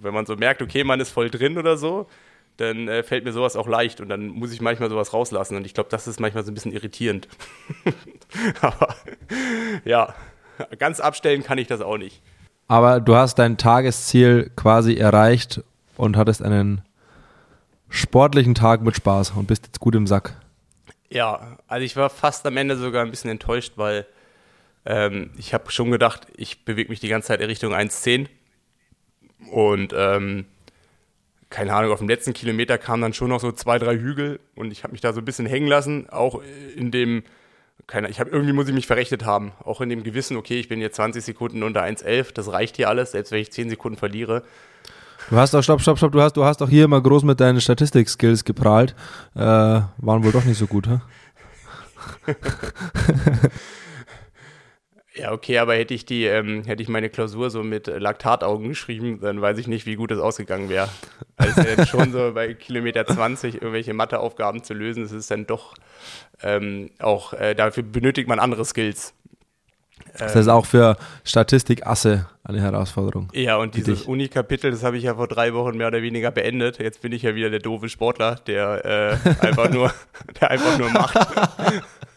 [0.00, 2.08] wenn man so merkt, okay, man ist voll drin oder so,
[2.56, 5.58] dann äh, fällt mir sowas auch leicht und dann muss ich manchmal sowas rauslassen.
[5.58, 7.28] Und ich glaube, das ist manchmal so ein bisschen irritierend.
[8.62, 8.96] Aber
[9.84, 10.14] ja,
[10.78, 12.22] ganz abstellen kann ich das auch nicht.
[12.68, 15.62] Aber du hast dein Tagesziel quasi erreicht
[15.96, 16.82] und hattest einen
[17.88, 20.40] sportlichen Tag mit Spaß und bist jetzt gut im Sack.
[21.10, 24.06] Ja, also ich war fast am Ende sogar ein bisschen enttäuscht, weil
[24.86, 28.28] ähm, ich habe schon gedacht, ich bewege mich die ganze Zeit in Richtung 1,10
[29.50, 30.46] und ähm,
[31.50, 34.70] keine Ahnung, auf dem letzten Kilometer kamen dann schon noch so zwei, drei Hügel und
[34.72, 36.40] ich habe mich da so ein bisschen hängen lassen, auch
[36.74, 37.22] in dem
[37.86, 40.68] keine, ich habe irgendwie muss ich mich verrechnet haben, auch in dem Gewissen, okay, ich
[40.68, 43.98] bin jetzt 20 Sekunden unter 1,11, das reicht hier alles, selbst wenn ich 10 Sekunden
[43.98, 44.42] verliere.
[45.30, 47.40] Du hast doch, stopp, stopp, stopp, du hast, du hast doch hier immer groß mit
[47.40, 48.94] deinen Statistik-Skills geprahlt.
[49.34, 51.00] Äh, waren wohl doch nicht so gut, hä?
[55.14, 59.20] Ja, okay, aber hätte ich die, ähm, hätte ich meine Klausur so mit Laktataugen geschrieben,
[59.20, 60.88] dann weiß ich nicht, wie gut es ausgegangen wäre.
[61.36, 65.74] Also jetzt schon so bei Kilometer 20 irgendwelche Matheaufgaben zu lösen, das ist dann doch
[66.42, 69.12] ähm, auch, äh, dafür benötigt man andere Skills.
[70.18, 73.28] Das ist auch für Statistikasse eine Herausforderung.
[73.32, 76.78] Ja, und dieses Uni-Kapitel, das habe ich ja vor drei Wochen mehr oder weniger beendet.
[76.78, 79.92] Jetzt bin ich ja wieder der doofe Sportler, der äh, einfach nur,
[80.40, 81.16] der einfach nur macht.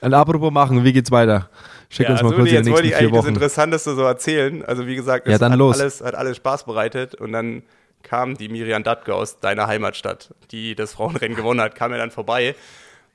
[0.00, 1.48] Und apropos machen, wie geht's weiter?
[1.88, 3.18] Schick ja, uns mal also kurz die jetzt wollte ich eigentlich Wochen.
[3.18, 4.64] das Interessanteste so erzählen.
[4.64, 5.80] Also wie gesagt, es ja, hat, los.
[5.80, 7.62] Alles, hat alles Spaß bereitet und dann
[8.02, 12.10] kam die Miriam Datke aus deiner Heimatstadt, die das Frauenrennen gewonnen hat, kam mir dann
[12.10, 12.54] vorbei.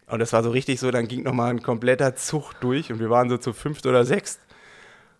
[0.08, 3.10] Und das war so richtig so, dann ging nochmal ein kompletter Zug durch und wir
[3.10, 4.40] waren so zu fünft oder sechst.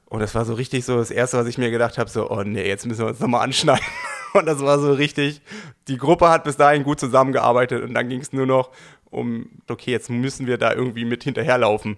[0.06, 2.44] Und das war so richtig so das Erste, was ich mir gedacht habe, so, oh
[2.44, 3.84] nee, jetzt müssen wir uns nochmal anschneiden.
[4.34, 5.42] Und das war so richtig,
[5.88, 8.72] die Gruppe hat bis dahin gut zusammengearbeitet und dann ging es nur noch
[9.14, 11.98] um, okay, jetzt müssen wir da irgendwie mit hinterherlaufen.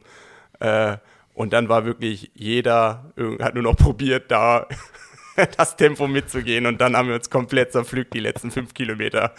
[0.59, 0.97] Äh,
[1.33, 4.67] und dann war wirklich jeder, hat nur noch probiert, da
[5.57, 9.33] das Tempo mitzugehen und dann haben wir uns komplett zerpflückt, die letzten fünf Kilometer.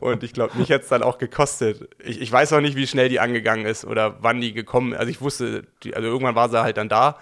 [0.00, 1.88] Und ich glaube, mich hat es dann auch gekostet.
[2.04, 4.98] Ich, ich, weiß auch nicht, wie schnell die angegangen ist oder wann die gekommen ist.
[4.98, 7.18] Also ich wusste, die, also irgendwann war sie halt dann da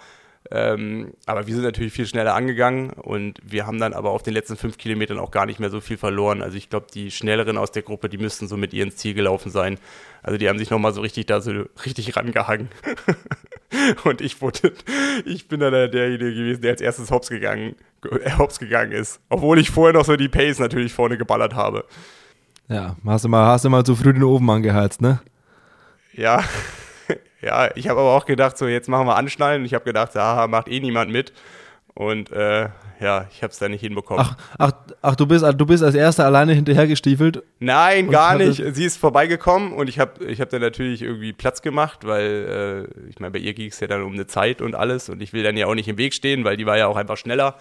[0.51, 4.33] ähm, aber wir sind natürlich viel schneller angegangen und wir haben dann aber auf den
[4.33, 6.41] letzten fünf Kilometern auch gar nicht mehr so viel verloren.
[6.41, 9.13] Also ich glaube, die Schnelleren aus der Gruppe, die müssten so mit ihr ins Ziel
[9.13, 9.79] gelaufen sein.
[10.21, 12.69] Also die haben sich nochmal so richtig da so richtig rangehangen.
[14.03, 14.73] und ich wurde,
[15.25, 19.21] ich bin dann derjenige gewesen, der als erstes hops gegangen, äh, hops gegangen ist.
[19.29, 21.85] Obwohl ich vorher noch so die Pace natürlich vorne geballert habe.
[22.67, 25.21] Ja, hast du mal, hast du mal zu früh den Ofen angeheizt, ne?
[26.13, 26.43] Ja.
[27.43, 29.65] Ja, ich habe aber auch gedacht, so jetzt machen wir Anschnallen.
[29.65, 31.33] Ich habe gedacht, haha, macht eh niemand mit.
[31.93, 34.25] Und äh, ja, ich habe es da nicht hinbekommen.
[34.25, 37.43] Ach, ach, ach du, bist, du bist als Erster alleine hinterhergestiefelt?
[37.59, 38.63] Nein, gar nicht.
[38.75, 43.09] Sie ist vorbeigekommen und ich habe ich hab dann natürlich irgendwie Platz gemacht, weil äh,
[43.09, 45.33] ich meine, bei ihr ging es ja dann um eine Zeit und alles und ich
[45.33, 47.57] will dann ja auch nicht im Weg stehen, weil die war ja auch einfach schneller.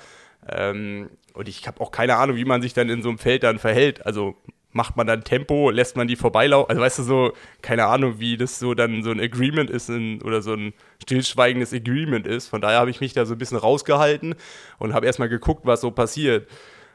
[0.48, 3.42] Ähm, und ich habe auch keine Ahnung, wie man sich dann in so einem Feld
[3.42, 4.06] dann verhält.
[4.06, 4.36] Also
[4.72, 6.70] macht man dann Tempo, lässt man die vorbeilaufen?
[6.70, 10.20] Also weißt du so, keine Ahnung, wie das so dann so ein Agreement ist in,
[10.22, 12.48] oder so ein stillschweigendes Agreement ist.
[12.48, 14.34] Von daher habe ich mich da so ein bisschen rausgehalten
[14.78, 16.48] und habe erstmal geguckt, was so passiert.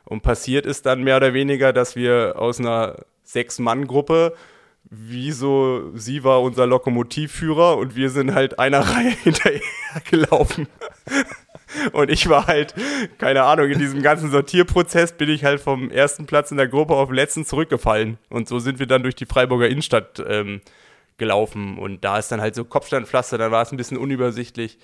[0.05, 4.33] Und passiert ist dann mehr oder weniger, dass wir aus einer Sechs-Mann-Gruppe
[4.89, 9.61] wie so, sie war unser Lokomotivführer und wir sind halt einer Reihe hinterher
[10.09, 10.67] gelaufen.
[11.91, 12.73] Und ich war halt,
[13.17, 16.95] keine Ahnung, in diesem ganzen Sortierprozess bin ich halt vom ersten Platz in der Gruppe
[16.95, 18.17] auf den letzten zurückgefallen.
[18.29, 20.61] Und so sind wir dann durch die Freiburger Innenstadt ähm,
[21.17, 21.77] gelaufen.
[21.77, 24.77] Und da ist dann halt so Kopfsteinpflaster, dann war es ein bisschen unübersichtlich.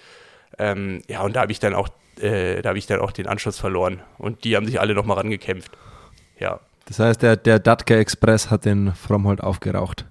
[0.59, 1.87] Ähm, ja, und da habe ich dann auch,
[2.19, 4.01] äh, da habe ich dann auch den Anschluss verloren.
[4.17, 5.71] Und die haben sich alle nochmal rangekämpft.
[6.37, 6.59] Ja.
[6.85, 10.05] Das heißt, der, der Datke Express hat den Fromhold aufgeraucht.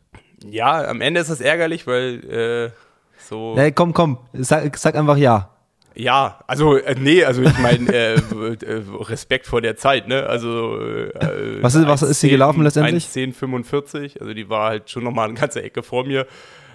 [0.44, 2.70] Ja, am Ende ist es ärgerlich, weil äh,
[3.18, 3.54] so.
[3.56, 5.50] Hey, komm, komm, sag, sag einfach ja.
[5.94, 10.26] Ja, also äh, nee, also ich meine äh, äh, Respekt vor der Zeit, ne?
[10.26, 13.06] Also äh, was ist, was ist sie gelaufen letztendlich?
[13.08, 16.26] 1,1045, also die war halt schon nochmal eine ganze Ecke vor mir.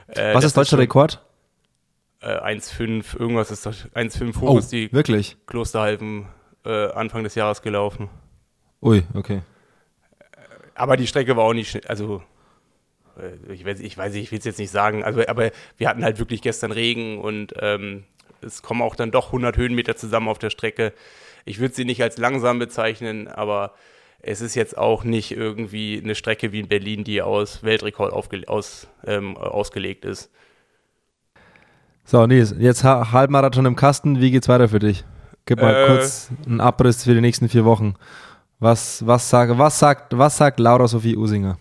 [0.07, 1.23] Äh, was ist deutscher Rekord?
[2.21, 5.37] Äh, 1,5, irgendwas ist 1,5 hoch oh, ist die wirklich?
[5.47, 6.27] Klosterhalfen
[6.65, 8.09] äh, Anfang des Jahres gelaufen.
[8.81, 9.41] Ui, okay.
[10.77, 12.21] Aber die Strecke war auch nicht, also
[13.17, 16.03] äh, ich weiß, ich weiß, ich will es jetzt nicht sagen, also, aber wir hatten
[16.03, 18.03] halt wirklich gestern Regen und ähm,
[18.41, 20.93] es kommen auch dann doch 100 Höhenmeter zusammen auf der Strecke.
[21.45, 23.73] Ich würde sie nicht als langsam bezeichnen, aber
[24.19, 28.87] es ist jetzt auch nicht irgendwie eine Strecke wie in Berlin, die aus Weltrekord aus,
[29.05, 30.31] ähm, ausgelegt ist.
[32.03, 34.21] So, Nils, jetzt Halbmarathon im Kasten.
[34.21, 35.03] Wie geht's weiter für dich?
[35.45, 37.95] Gib mal äh, kurz einen Abriss für die nächsten vier Wochen.
[38.59, 41.57] Was, was, sage, was, sagt, was sagt Laura Sophie Usinger?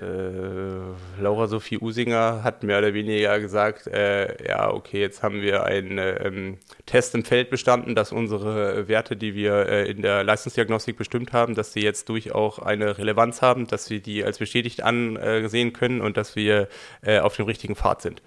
[0.00, 5.64] äh, Laura Sophie Usinger hat mehr oder weniger gesagt, äh, ja, okay, jetzt haben wir
[5.64, 10.96] einen ähm, Test im Feld bestanden, dass unsere Werte, die wir äh, in der Leistungsdiagnostik
[10.96, 15.72] bestimmt haben, dass sie jetzt durchaus eine Relevanz haben, dass wir die als bestätigt ansehen
[15.72, 16.68] können und dass wir
[17.02, 18.22] äh, auf dem richtigen Pfad sind.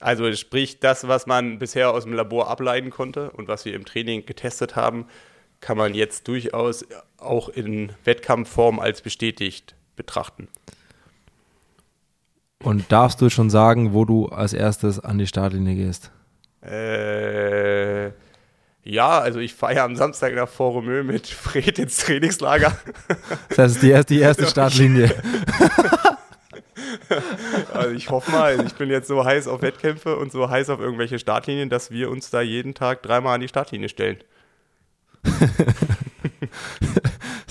[0.00, 3.84] Also sprich, das, was man bisher aus dem Labor ableiten konnte und was wir im
[3.84, 5.06] Training getestet haben,
[5.62, 6.84] kann man jetzt durchaus
[7.16, 10.48] auch in Wettkampfform als bestätigt betrachten.
[12.62, 16.10] Und darfst du schon sagen, wo du als erstes an die Startlinie gehst?
[16.64, 18.08] Äh,
[18.84, 22.76] ja, also ich fahre am Samstag nach Foromö mit Fred ins Trainingslager.
[23.48, 25.14] Das heißt, die erste, die erste Startlinie.
[27.72, 30.80] also ich hoffe mal, ich bin jetzt so heiß auf Wettkämpfe und so heiß auf
[30.80, 34.18] irgendwelche Startlinien, dass wir uns da jeden Tag dreimal an die Startlinie stellen.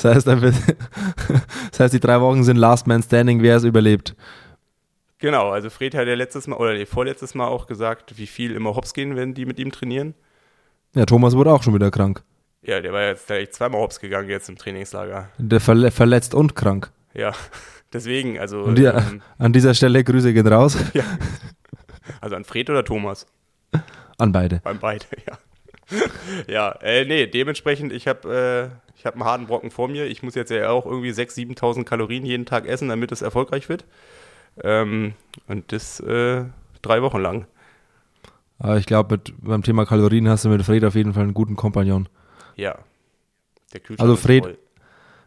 [0.01, 0.27] Das heißt,
[1.71, 4.15] das heißt, die drei Wochen sind Last Man Standing, wer es überlebt.
[5.19, 8.55] Genau, also Fred hat ja letztes Mal oder nee, vorletztes Mal auch gesagt, wie viel
[8.55, 10.15] immer hops gehen, wenn die mit ihm trainieren.
[10.95, 12.23] Ja, Thomas wurde auch schon wieder krank.
[12.63, 15.29] Ja, der war jetzt gleich zweimal hops gegangen jetzt im Trainingslager.
[15.38, 16.91] Der verle verletzt und krank.
[17.13, 17.34] Ja,
[17.93, 18.62] deswegen, also.
[18.62, 20.77] Und die, ähm, an dieser Stelle Grüße gehen raus.
[20.93, 21.03] Ja.
[22.19, 23.27] Also an Fred oder Thomas?
[24.17, 24.62] An beide.
[24.63, 25.38] An beide, ja.
[26.47, 30.06] ja, äh, nee, dementsprechend, ich habe äh, ich habe einen harten Brocken vor mir.
[30.06, 33.67] Ich muss jetzt ja auch irgendwie 6.000, 7.000 Kalorien jeden Tag essen, damit es erfolgreich
[33.67, 33.84] wird.
[34.63, 35.13] Ähm,
[35.47, 36.45] und das äh,
[36.84, 37.47] drei Wochen lang.
[38.60, 41.56] Aber ich glaube, beim Thema Kalorien hast du mit Fred auf jeden Fall einen guten
[41.56, 42.08] Kompagnon.
[42.56, 42.77] Ja.
[43.97, 44.60] also Fred,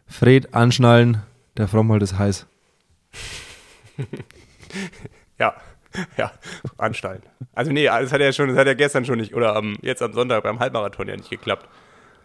[0.07, 1.21] Fred anschnallen,
[1.57, 2.47] der Frommhold ist heiß.
[5.37, 5.53] ja,
[6.17, 6.31] ja,
[6.77, 7.23] anschnallen.
[7.53, 10.01] Also nee, das hat ja schon, das hat ja gestern schon nicht, oder am, jetzt
[10.01, 11.67] am Sonntag beim Halbmarathon ja nicht geklappt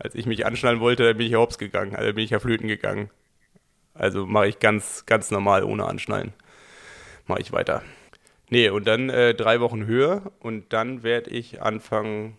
[0.00, 2.66] als ich mich anschnallen wollte, bin ich ja hops gegangen, also bin ich ja flöten
[2.66, 3.10] gegangen.
[3.94, 6.32] Also mache ich ganz, ganz normal ohne Anschnallen.
[7.26, 7.82] Mache ich weiter.
[8.48, 12.36] Nee, und dann äh, drei Wochen höher und dann werde ich Anfang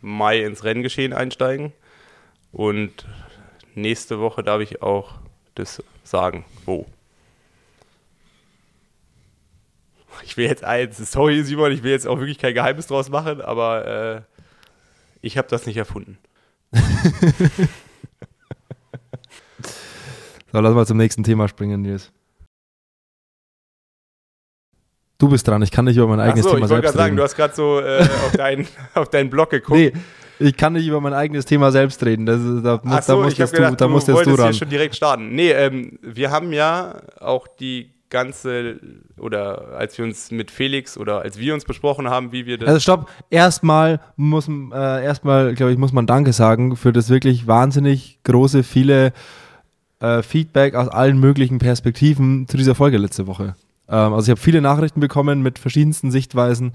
[0.00, 1.72] Mai ins Renngeschehen einsteigen.
[2.52, 3.06] Und
[3.74, 5.20] nächste Woche darf ich auch
[5.54, 6.86] das sagen, wo.
[10.22, 13.40] Ich will jetzt eins, sorry Simon, ich will jetzt auch wirklich kein Geheimnis draus machen,
[13.40, 14.20] aber äh,
[15.20, 16.18] ich habe das nicht erfunden.
[20.52, 22.12] so, lass mal zum nächsten Thema springen, Nils.
[25.18, 26.98] Du bist dran, ich kann nicht über mein eigenes Ach so, Thema ich selbst reden.
[26.98, 29.78] sagen, du hast gerade so äh, auf, dein, auf deinen Blog geguckt.
[29.78, 29.92] Nee,
[30.38, 32.24] ich kann nicht über mein eigenes Thema selbst reden.
[32.24, 34.50] Das, da, muss, so, da musstest du, da musstest du, du ran.
[34.50, 35.34] hier schon direkt starten.
[35.34, 38.80] Nee, ähm, wir haben ja auch die ganze,
[39.18, 42.68] oder als wir uns mit Felix oder als wir uns besprochen haben, wie wir das.
[42.68, 47.46] Also stopp, erstmal muss äh, erstmal, glaube ich, muss man Danke sagen für das wirklich
[47.46, 49.12] wahnsinnig große, viele
[50.00, 53.56] äh, Feedback aus allen möglichen Perspektiven zu dieser Folge letzte Woche.
[53.88, 56.72] Ähm, also ich habe viele Nachrichten bekommen mit verschiedensten Sichtweisen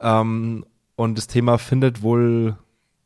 [0.00, 0.64] ähm,
[0.96, 2.56] und das Thema findet wohl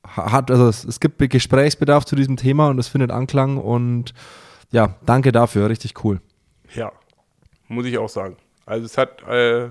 [0.04, 4.14] hat, also es, es gibt Gesprächsbedarf zu diesem Thema und es findet Anklang und
[4.70, 6.20] ja, danke dafür, richtig cool.
[6.74, 6.92] Ja,
[7.68, 8.37] muss ich auch sagen.
[8.66, 9.68] Also es hat, äh,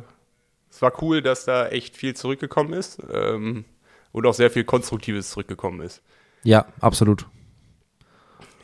[0.70, 3.66] es war cool, dass da echt viel zurückgekommen ist ähm,
[4.12, 6.02] und auch sehr viel Konstruktives zurückgekommen ist.
[6.44, 7.26] Ja, absolut.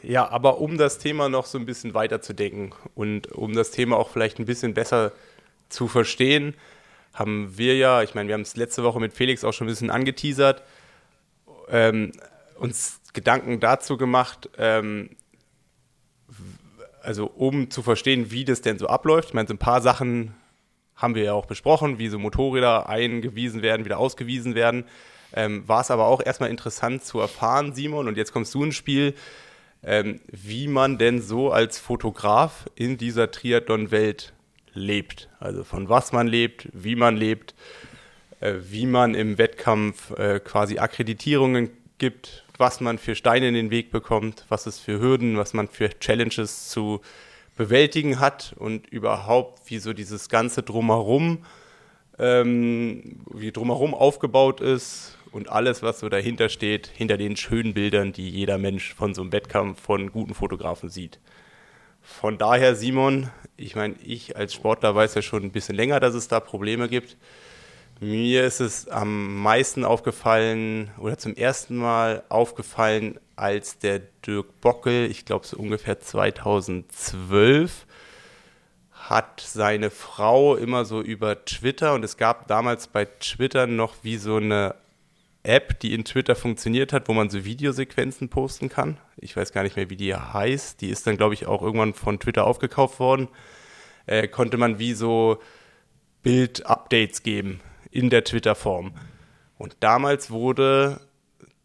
[0.02, 4.10] Ja, aber um das Thema noch so ein bisschen weiterzudenken und um das Thema auch
[4.10, 5.14] vielleicht ein bisschen besser
[5.70, 6.56] zu verstehen,
[7.14, 9.70] haben wir ja, ich meine, wir haben es letzte Woche mit Felix auch schon ein
[9.70, 10.64] bisschen angeteasert,
[11.70, 12.12] ähm,
[12.58, 15.12] uns Gedanken dazu gemacht, ähm,
[17.04, 19.30] also um zu verstehen, wie das denn so abläuft.
[19.30, 20.34] Ich meine, so ein paar Sachen
[20.96, 24.86] haben wir ja auch besprochen, wie so Motorräder eingewiesen werden, wieder ausgewiesen werden.
[25.36, 28.76] Ähm, war es aber auch erstmal interessant zu erfahren, Simon, und jetzt kommst du ins
[28.76, 29.16] Spiel,
[29.84, 34.34] ähm, wie man denn so als Fotograf in dieser Triathlon-Welt
[34.74, 35.30] lebt.
[35.40, 37.56] Also von was man lebt, wie man lebt,
[38.40, 43.72] äh, wie man im Wettkampf äh, quasi Akkreditierungen gibt, was man für Steine in den
[43.72, 47.02] Weg bekommt, was es für Hürden, was man für Challenges zu
[47.56, 51.46] bewältigen hat und überhaupt, wie so dieses ganze Drumherum,
[52.20, 58.14] ähm, wie drumherum aufgebaut ist und alles, was so dahinter steht, hinter den schönen Bildern,
[58.14, 61.20] die jeder Mensch von so einem Wettkampf von guten Fotografen sieht.
[62.02, 66.14] Von daher, Simon, ich meine, ich als Sportler weiß ja schon ein bisschen länger, dass
[66.14, 67.18] es da Probleme gibt.
[68.04, 75.10] Mir ist es am meisten aufgefallen oder zum ersten Mal aufgefallen, als der Dirk Bockel,
[75.10, 77.88] ich glaube so ungefähr 2012,
[78.92, 84.18] hat seine Frau immer so über Twitter und es gab damals bei Twitter noch wie
[84.18, 84.76] so eine
[85.44, 88.98] App, die in Twitter funktioniert hat, wo man so Videosequenzen posten kann.
[89.16, 90.82] Ich weiß gar nicht mehr, wie die heißt.
[90.82, 93.30] Die ist dann, glaube ich, auch irgendwann von Twitter aufgekauft worden.
[94.08, 95.40] Äh, konnte man wie so
[96.22, 97.62] Bild-Updates geben
[97.94, 98.94] in der Twitter-Form.
[99.58, 101.00] Und damals wurde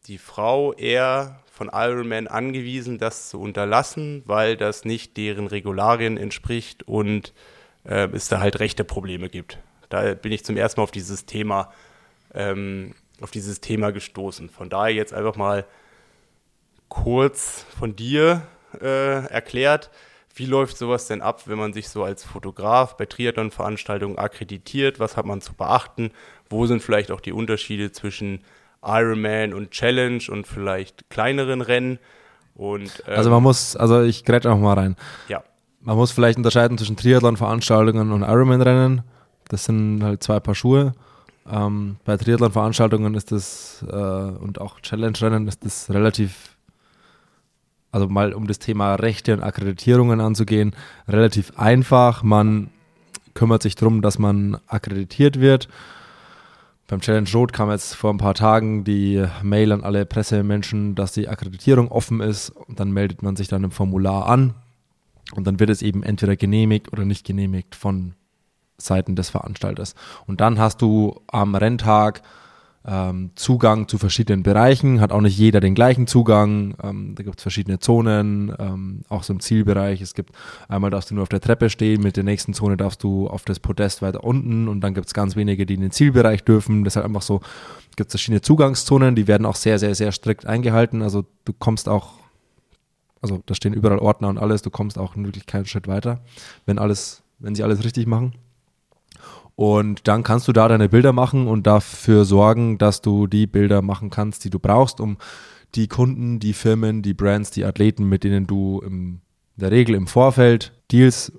[0.06, 6.84] die Frau eher von Ironman angewiesen, das zu unterlassen, weil das nicht deren Regularien entspricht
[6.84, 7.32] und
[7.84, 9.58] äh, es da halt rechte Probleme gibt.
[9.88, 11.72] Da bin ich zum ersten Mal auf dieses Thema
[12.34, 14.48] ähm, auf dieses Thema gestoßen.
[14.48, 15.64] Von daher jetzt einfach mal
[16.88, 18.42] kurz von dir
[18.80, 19.90] äh, erklärt,
[20.38, 25.00] wie läuft sowas denn ab, wenn man sich so als Fotograf bei Triathlon-Veranstaltungen akkreditiert?
[25.00, 26.10] Was hat man zu beachten?
[26.48, 28.40] Wo sind vielleicht auch die Unterschiede zwischen
[28.82, 31.98] Ironman und Challenge und vielleicht kleineren Rennen?
[32.54, 34.96] Und, ähm, also man muss, also ich grätsche auch mal rein.
[35.28, 35.42] Ja.
[35.80, 39.02] Man muss vielleicht unterscheiden zwischen Triathlon-Veranstaltungen und Ironman-Rennen.
[39.48, 40.92] Das sind halt zwei Paar Schuhe.
[41.50, 46.57] Ähm, bei Triathlon-Veranstaltungen ist das äh, und auch Challenge-Rennen ist das relativ,
[47.90, 50.74] also mal um das Thema Rechte und Akkreditierungen anzugehen,
[51.08, 52.22] relativ einfach.
[52.22, 52.70] Man
[53.34, 55.68] kümmert sich darum, dass man akkreditiert wird.
[56.88, 61.12] Beim Challenge Road kam jetzt vor ein paar Tagen die Mail an alle Pressemenschen, dass
[61.12, 62.50] die Akkreditierung offen ist.
[62.50, 64.54] Und dann meldet man sich dann im Formular an.
[65.34, 68.14] Und dann wird es eben entweder genehmigt oder nicht genehmigt von
[68.78, 69.94] Seiten des Veranstalters.
[70.26, 72.22] Und dann hast du am Renntag
[72.88, 76.74] ähm, Zugang zu verschiedenen Bereichen, hat auch nicht jeder den gleichen Zugang.
[76.82, 80.00] Ähm, da gibt es verschiedene Zonen, ähm, auch so im Zielbereich.
[80.00, 80.34] Es gibt
[80.68, 83.44] einmal darfst du nur auf der Treppe stehen, mit der nächsten Zone darfst du auf
[83.44, 86.84] das Podest weiter unten und dann gibt es ganz wenige, die in den Zielbereich dürfen.
[86.84, 87.40] Das ist halt einfach so,
[87.96, 91.02] gibt es verschiedene Zugangszonen, die werden auch sehr, sehr, sehr strikt eingehalten.
[91.02, 92.14] Also du kommst auch,
[93.20, 96.20] also da stehen überall Ordner und alles, du kommst auch wirklich keinen Schritt weiter,
[96.64, 98.32] wenn alles, wenn sie alles richtig machen.
[99.58, 103.82] Und dann kannst du da deine Bilder machen und dafür sorgen, dass du die Bilder
[103.82, 105.16] machen kannst, die du brauchst, um
[105.74, 109.20] die Kunden, die Firmen, die Brands, die Athleten, mit denen du in
[109.56, 111.32] der Regel im Vorfeld Deals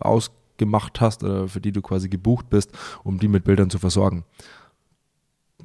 [0.00, 2.70] ausgemacht hast oder für die du quasi gebucht bist,
[3.02, 4.24] um die mit Bildern zu versorgen.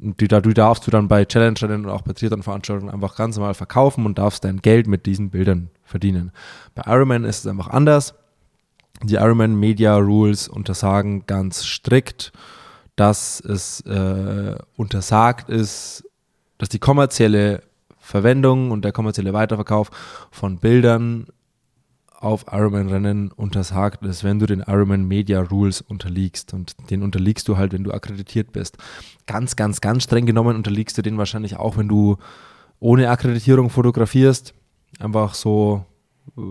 [0.01, 3.53] Und die, du darfst du dann bei Challenger und auch bei Triathlon-Veranstaltungen einfach ganz normal
[3.53, 6.33] verkaufen und darfst dein Geld mit diesen Bildern verdienen.
[6.75, 8.15] Bei Ironman ist es einfach anders
[9.03, 12.31] die Ironman Media Rules untersagen ganz strikt,
[12.95, 16.03] dass es äh, untersagt ist,
[16.57, 17.63] dass die kommerzielle
[17.97, 19.89] Verwendung und der kommerzielle Weiterverkauf
[20.31, 21.27] von Bildern
[22.19, 26.53] auf Ironman-Rennen untersagt ist, wenn du den Ironman Media Rules unterliegst.
[26.53, 28.77] Und den unterliegst du halt, wenn du akkreditiert bist.
[29.25, 32.17] Ganz, ganz, ganz streng genommen unterliegst du den wahrscheinlich auch, wenn du
[32.81, 34.53] ohne Akkreditierung fotografierst,
[34.99, 35.85] einfach so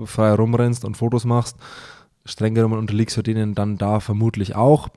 [0.06, 1.56] frei rumrennst und Fotos machst
[2.29, 4.88] streng genommen unterliegst du denen dann da vermutlich auch.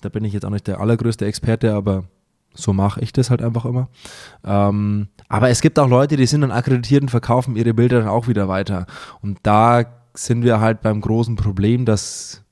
[0.00, 2.04] Da bin ich jetzt auch nicht der allergrößte Experte, aber
[2.54, 3.88] so mache ich das halt einfach immer.
[4.44, 8.08] Ähm, aber es gibt auch Leute, die sind dann akkreditiert und verkaufen ihre Bilder dann
[8.08, 8.86] auch wieder weiter.
[9.20, 12.42] Und da sind wir halt beim großen Problem, dass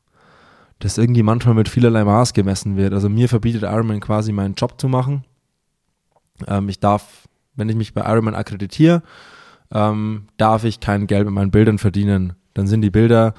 [0.80, 2.92] das irgendwie manchmal mit vielerlei Maß gemessen wird.
[2.92, 5.24] Also mir verbietet Ironman quasi meinen Job zu machen.
[6.46, 9.02] Ähm, ich darf, wenn ich mich bei Ironman akkreditiere,
[9.72, 12.34] ähm, darf ich kein Geld mit meinen Bildern verdienen.
[12.52, 13.34] Dann sind die Bilder,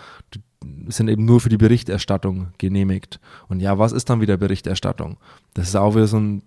[0.88, 3.20] sind eben nur für die Berichterstattung genehmigt.
[3.48, 5.18] Und ja, was ist dann wieder Berichterstattung?
[5.54, 6.44] Das ist auch wieder so ein,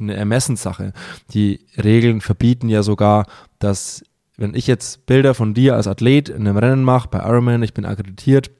[0.00, 0.92] eine Ermessenssache.
[1.32, 3.26] Die Regeln verbieten ja sogar,
[3.58, 4.04] dass
[4.36, 7.74] wenn ich jetzt Bilder von dir als Athlet in einem Rennen mache, bei Ironman, ich
[7.74, 8.50] bin akkreditiert,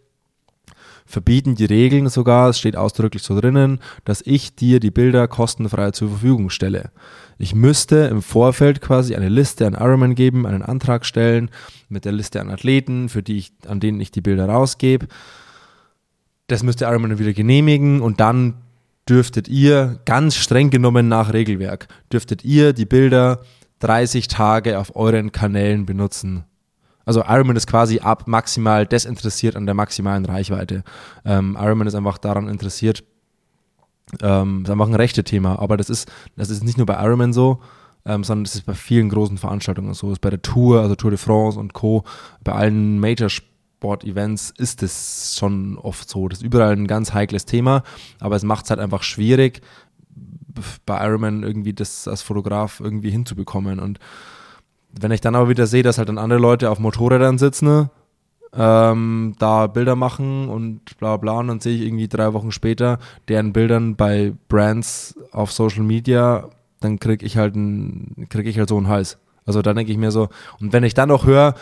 [1.07, 5.93] verbieten die Regeln sogar, es steht ausdrücklich so drinnen, dass ich dir die Bilder kostenfrei
[5.93, 6.91] zur Verfügung stelle.
[7.39, 11.51] Ich müsste im Vorfeld quasi eine Liste an Ironman geben, einen Antrag stellen
[11.89, 15.07] mit der Liste an Athleten, für die ich, an denen ich die Bilder rausgebe.
[16.49, 18.55] Das müsste Ironman wieder genehmigen und dann
[19.09, 23.41] dürftet ihr, ganz streng genommen nach Regelwerk, dürftet ihr die Bilder
[23.81, 26.45] 30 Tage auf euren Kanälen benutzen.
[27.07, 30.83] Also Ironman ist quasi ab maximal desinteressiert an der maximalen Reichweite.
[31.25, 33.05] Ähm, Ironman ist einfach daran interessiert,
[34.21, 35.59] ähm, ist einfach ein rechte Thema.
[35.61, 37.61] Aber das ist, das ist nicht nur bei Ironman so,
[38.05, 40.11] ähm, sondern das ist bei vielen großen Veranstaltungen so.
[40.13, 42.05] Ist bei der Tour, also Tour de France und Co.,
[42.43, 46.29] bei allen Major Sport-Events ist es schon oft so.
[46.29, 47.85] Das ist überall ein ganz heikles Thema,
[48.19, 49.61] aber es macht es halt einfach schwierig,
[50.87, 53.79] bei Ironman irgendwie das als Fotograf irgendwie hinzubekommen.
[53.79, 53.99] Und
[55.01, 57.91] wenn ich dann aber wieder sehe, dass halt dann andere Leute auf Motorrädern sitzen,
[58.55, 62.99] ähm, da Bilder machen und bla bla und dann sehe ich irgendwie drei Wochen später
[63.29, 66.49] deren Bildern bei Brands auf Social Media,
[66.81, 67.55] dann kriege ich halt
[68.29, 69.19] krieg ich halt so einen Hals.
[69.45, 70.29] Also da denke ich mir so,
[70.61, 71.55] und wenn ich dann noch höre,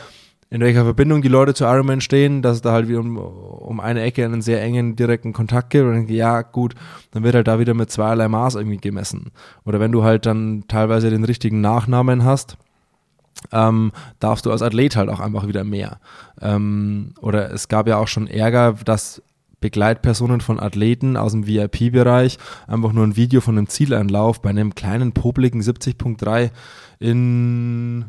[0.50, 3.80] in welcher Verbindung die Leute zu Ironman stehen, dass es da halt wieder um, um
[3.80, 5.84] eine Ecke einen sehr engen, direkten Kontakt gibt.
[5.84, 6.74] Und denke, ja, gut,
[7.10, 9.32] dann wird halt da wieder mit zweierlei Maß irgendwie gemessen.
[9.64, 12.56] Oder wenn du halt dann teilweise den richtigen Nachnamen hast,
[13.52, 15.98] ähm, darfst du als Athlet halt auch einfach wieder mehr.
[16.40, 19.22] Ähm, oder es gab ja auch schon Ärger, dass
[19.60, 24.74] Begleitpersonen von Athleten aus dem VIP-Bereich einfach nur ein Video von einem Zieleinlauf bei einem
[24.74, 26.50] kleinen, popligen 70.3
[26.98, 28.04] in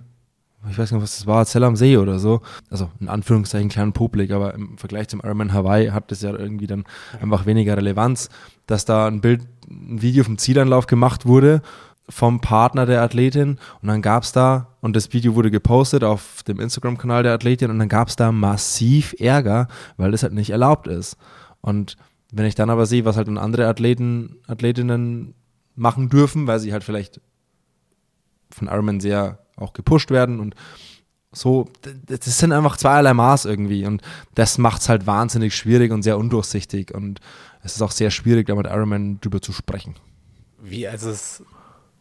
[0.69, 2.41] ich weiß nicht, was das war, Zell am See oder so.
[2.71, 6.67] Also in Anführungszeichen kleinen Publik, aber im Vergleich zum Ironman Hawaii hat das ja irgendwie
[6.67, 6.85] dann
[7.21, 8.29] einfach weniger Relevanz,
[8.65, 11.61] dass da ein Bild, ein Video vom Zielanlauf gemacht wurde
[12.09, 16.43] vom Partner der Athletin und dann gab es da, und das Video wurde gepostet auf
[16.43, 20.51] dem Instagram-Kanal der Athletin und dann gab es da massiv Ärger, weil das halt nicht
[20.51, 21.17] erlaubt ist.
[21.61, 21.97] Und
[22.31, 25.33] wenn ich dann aber sehe, was halt dann andere Athleten, Athletinnen
[25.75, 27.21] machen dürfen, weil sie halt vielleicht
[28.51, 30.55] von Ironman sehr auch gepusht werden und
[31.31, 31.67] so,
[32.05, 34.01] das sind einfach zweierlei Maß irgendwie und
[34.35, 37.19] das macht es halt wahnsinnig schwierig und sehr undurchsichtig und
[37.61, 39.95] es ist auch sehr schwierig, da mit Ironman drüber zu sprechen.
[40.61, 41.43] Wie, also es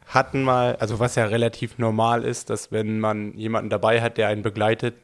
[0.06, 4.28] hatten mal, also was ja relativ normal ist, dass wenn man jemanden dabei hat, der
[4.28, 4.94] einen begleitet,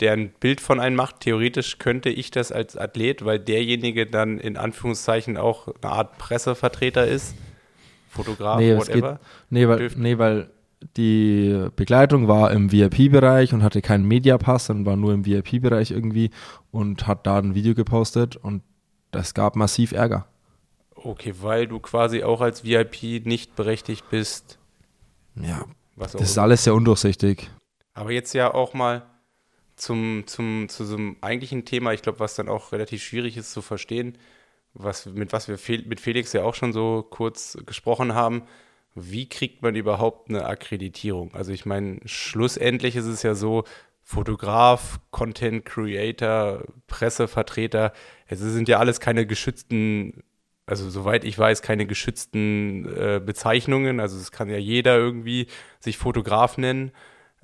[0.00, 4.38] der ein Bild von einem macht, theoretisch könnte ich das als Athlet, weil derjenige dann
[4.38, 7.34] in Anführungszeichen auch eine Art Pressevertreter ist,
[8.08, 9.12] Fotograf, nee, whatever.
[9.12, 9.20] Geht,
[9.50, 10.50] nee, weil, nee, weil
[10.96, 16.30] die Begleitung war im VIP-Bereich und hatte keinen Mediapass, sondern war nur im VIP-Bereich irgendwie
[16.70, 18.62] und hat da ein Video gepostet und
[19.10, 20.26] das gab massiv Ärger.
[21.02, 24.58] Okay, weil du quasi auch als VIP nicht berechtigt bist.
[25.34, 25.64] Ja,
[25.96, 27.50] das ist alles sehr undurchsichtig.
[27.94, 29.06] Aber jetzt ja auch mal
[29.76, 33.52] zum, zum, zu so einem eigentlichen Thema, ich glaube, was dann auch relativ schwierig ist
[33.52, 34.18] zu verstehen,
[34.74, 38.42] was, mit was wir mit Felix ja auch schon so kurz gesprochen haben
[38.94, 41.34] wie kriegt man überhaupt eine Akkreditierung?
[41.34, 43.64] Also ich meine, schlussendlich ist es ja so,
[44.02, 47.92] Fotograf, Content Creator, Pressevertreter,
[48.26, 50.24] es sind ja alles keine geschützten,
[50.70, 54.00] also soweit ich weiß, keine geschützten äh, Bezeichnungen.
[54.00, 55.48] Also es kann ja jeder irgendwie
[55.80, 56.92] sich Fotograf nennen.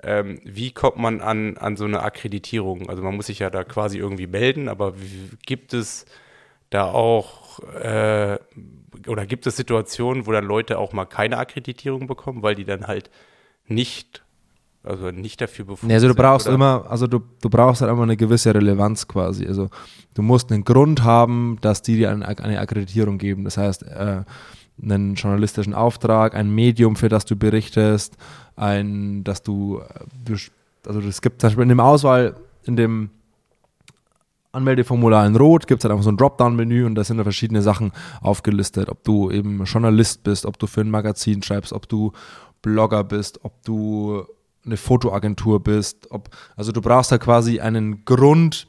[0.02, 2.88] Ähm, wie kommt man an, an so eine Akkreditierung?
[2.88, 6.06] Also man muss sich ja da quasi irgendwie melden, aber wie, gibt es
[6.70, 8.38] da auch äh,
[9.06, 12.86] oder gibt es Situationen, wo dann Leute auch mal keine Akkreditierung bekommen, weil die dann
[12.86, 13.10] halt
[13.66, 14.22] nicht,
[14.86, 16.54] also nicht dafür befugt nee, also du brauchst oder?
[16.54, 19.46] immer, also du, du brauchst halt immer eine gewisse Relevanz quasi.
[19.46, 19.68] Also
[20.14, 23.44] du musst einen Grund haben, dass die dir eine, eine Akkreditierung geben.
[23.44, 24.22] Das heißt, äh,
[24.82, 28.16] einen journalistischen Auftrag, ein Medium, für das du berichtest,
[28.54, 29.80] ein, dass du,
[30.28, 30.36] äh,
[30.86, 33.10] also es gibt zum Beispiel in dem Auswahl, in dem
[34.52, 37.60] Anmeldeformular in Rot gibt es halt einfach so ein Dropdown-Menü und da sind da verschiedene
[37.60, 42.12] Sachen aufgelistet, ob du eben Journalist bist, ob du für ein Magazin schreibst, ob du
[42.62, 44.24] Blogger bist, ob du
[44.66, 48.68] eine Fotoagentur bist, ob, also du brauchst da quasi einen Grund,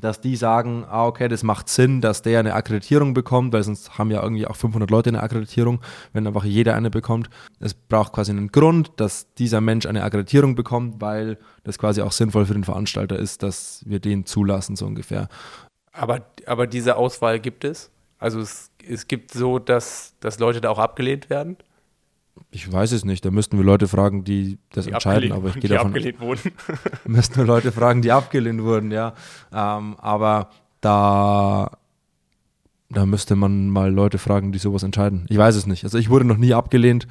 [0.00, 3.96] dass die sagen, ah, okay, das macht Sinn, dass der eine Akkreditierung bekommt, weil sonst
[3.96, 5.80] haben ja irgendwie auch 500 Leute eine Akkreditierung,
[6.12, 7.30] wenn einfach jeder eine bekommt.
[7.60, 12.12] Es braucht quasi einen Grund, dass dieser Mensch eine Akkreditierung bekommt, weil das quasi auch
[12.12, 15.28] sinnvoll für den Veranstalter ist, dass wir den zulassen, so ungefähr.
[15.92, 17.90] Aber, aber diese Auswahl gibt es?
[18.18, 21.56] Also es, es gibt so, dass, dass Leute da auch abgelehnt werden?
[22.50, 23.24] Ich weiß es nicht.
[23.24, 25.32] Da müssten wir Leute fragen, die das die entscheiden.
[25.32, 25.88] Aber ich gehe davon.
[25.88, 26.52] Abgelehnt wurden.
[27.06, 29.14] müssten wir Leute fragen, die abgelehnt wurden, ja.
[29.52, 31.70] Ähm, aber da,
[32.90, 35.26] da müsste man mal Leute fragen, die sowas entscheiden.
[35.28, 35.84] Ich weiß es nicht.
[35.84, 37.08] Also ich wurde noch nie abgelehnt.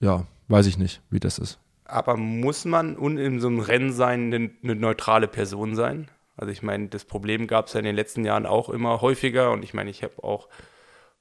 [0.00, 1.58] Ja, weiß ich nicht, wie das ist.
[1.84, 6.08] Aber muss man in so einem Rennen sein, eine, eine neutrale Person sein?
[6.36, 9.52] Also ich meine, das Problem gab es ja in den letzten Jahren auch immer häufiger
[9.52, 10.48] und ich meine, ich habe auch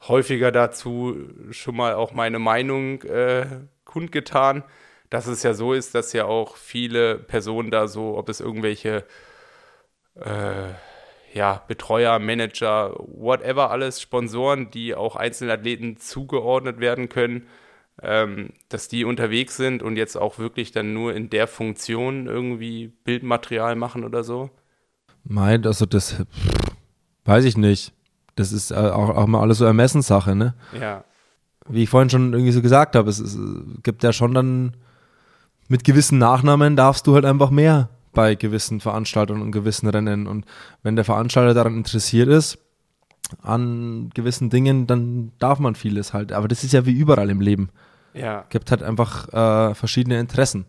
[0.07, 1.15] häufiger dazu
[1.51, 3.45] schon mal auch meine Meinung äh,
[3.83, 4.63] kundgetan,
[5.09, 9.05] dass es ja so ist, dass ja auch viele Personen da so, ob es irgendwelche
[10.15, 10.73] äh,
[11.33, 17.47] ja, Betreuer, Manager, whatever alles, Sponsoren, die auch Einzelathleten zugeordnet werden können,
[18.01, 22.87] ähm, dass die unterwegs sind und jetzt auch wirklich dann nur in der Funktion irgendwie
[23.03, 24.49] Bildmaterial machen oder so?
[25.23, 26.23] Meint, also das
[27.25, 27.93] weiß ich nicht.
[28.35, 30.53] Das ist äh, auch, auch mal alles so Ermessenssache, ne?
[30.79, 31.03] Ja.
[31.67, 33.37] Wie ich vorhin schon irgendwie so gesagt habe, es, es
[33.81, 34.75] gibt ja schon dann
[35.67, 40.27] mit gewissen Nachnamen darfst du halt einfach mehr bei gewissen Veranstaltungen und gewissen Rennen.
[40.27, 40.45] Und
[40.83, 42.59] wenn der Veranstalter daran interessiert ist,
[43.41, 46.31] an gewissen Dingen, dann darf man vieles halt.
[46.31, 47.69] Aber das ist ja wie überall im Leben.
[48.13, 48.41] Ja.
[48.41, 50.65] Es gibt halt einfach äh, verschiedene Interessen.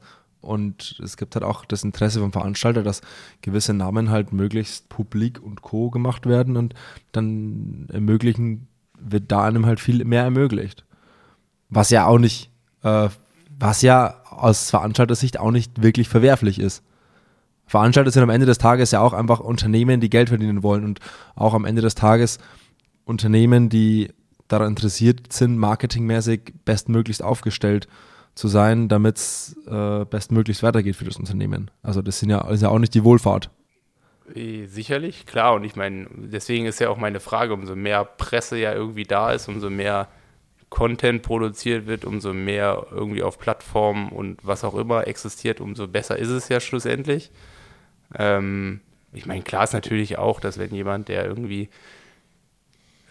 [0.47, 3.03] Und es gibt halt auch das Interesse vom Veranstalter, dass
[3.43, 5.91] gewisse Namen halt möglichst publik und co.
[5.91, 6.75] gemacht werden und
[7.13, 8.69] dann ermöglichen,
[8.99, 10.85] wird da einem halt viel mehr ermöglicht.
[11.69, 12.51] Was ja auch nicht,
[12.83, 13.09] äh,
[13.59, 16.83] was ja aus Veranstalter-Sicht auch nicht wirklich verwerflich ist.
[17.67, 21.01] Veranstalter sind am Ende des Tages ja auch einfach Unternehmen, die Geld verdienen wollen und
[21.35, 22.39] auch am Ende des Tages
[23.05, 24.13] Unternehmen, die
[24.47, 27.89] daran interessiert sind, marketingmäßig bestmöglichst aufgestellt
[28.37, 31.70] zu sein, damit es äh, bestmöglichst weitergeht für das Unternehmen.
[31.82, 33.51] Also das sind ja, ist ja auch nicht die Wohlfahrt.
[34.34, 35.55] Äh, sicherlich, klar.
[35.55, 39.32] Und ich meine, deswegen ist ja auch meine Frage, umso mehr Presse ja irgendwie da
[39.32, 40.09] ist, umso mehr
[40.68, 46.18] Content produziert wird, umso mehr irgendwie auf Plattformen und was auch immer existiert, umso besser
[46.18, 47.30] ist es ja schlussendlich.
[48.14, 48.80] Ähm,
[49.14, 51.70] ich meine, klar ist natürlich auch, dass wenn jemand, der irgendwie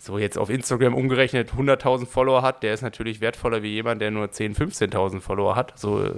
[0.05, 4.11] so jetzt auf Instagram umgerechnet 100.000 Follower hat, der ist natürlich wertvoller wie jemand, der
[4.11, 5.77] nur 10.000, 15.000 Follower hat.
[5.77, 6.13] So äh,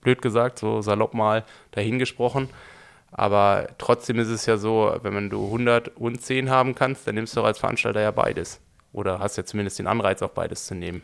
[0.00, 2.48] blöd gesagt, so salopp mal dahingesprochen.
[3.12, 7.36] Aber trotzdem ist es ja so, wenn du 100 und 10 haben kannst, dann nimmst
[7.36, 8.60] du als Veranstalter ja beides.
[8.92, 11.02] Oder hast ja zumindest den Anreiz, auch beides zu nehmen.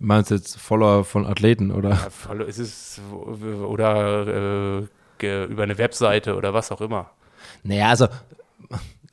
[0.00, 2.10] Meinst du jetzt Follower von Athleten oder?
[2.28, 4.86] Ja, ist es oder
[5.22, 7.10] äh, über eine Webseite oder was auch immer.
[7.62, 8.08] Naja, also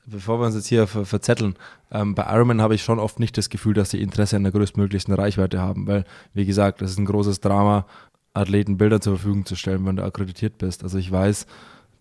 [0.07, 1.55] bevor wir uns jetzt hier ver verzetteln,
[1.91, 4.51] ähm, bei Ironman habe ich schon oft nicht das Gefühl, dass sie Interesse an der
[4.51, 7.85] größtmöglichsten Reichweite haben, weil, wie gesagt, das ist ein großes Drama,
[8.33, 10.83] Athleten Bilder zur Verfügung zu stellen, wenn du akkreditiert bist.
[10.83, 11.45] Also ich weiß,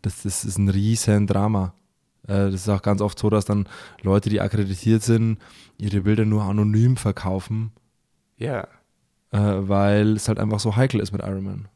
[0.03, 1.75] das, das ist ein riesen Drama.
[2.25, 3.69] Äh, das ist auch ganz oft so, dass dann
[4.03, 5.39] Leute, die akkreditiert sind,
[5.79, 7.73] ihre Bilder nur anonym verkaufen.
[8.37, 8.69] Ja.
[9.33, 11.69] Äh, weil es halt einfach so heikel ist mit Ironman.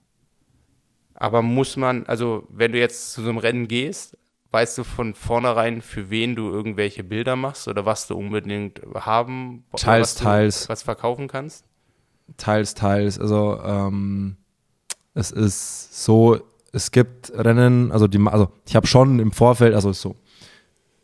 [1.14, 4.16] Aber muss man, also wenn du jetzt zu so einem Rennen gehst,
[4.50, 9.64] weißt du von vornherein, für wen du irgendwelche Bilder machst oder was du unbedingt haben,
[9.76, 11.64] teils, was du, teils, was verkaufen kannst?
[12.36, 13.18] Teils, teils.
[13.18, 14.36] Also ähm,
[15.14, 16.40] es ist so,
[16.72, 20.16] es gibt Rennen, also die, also ich habe schon im Vorfeld, also so,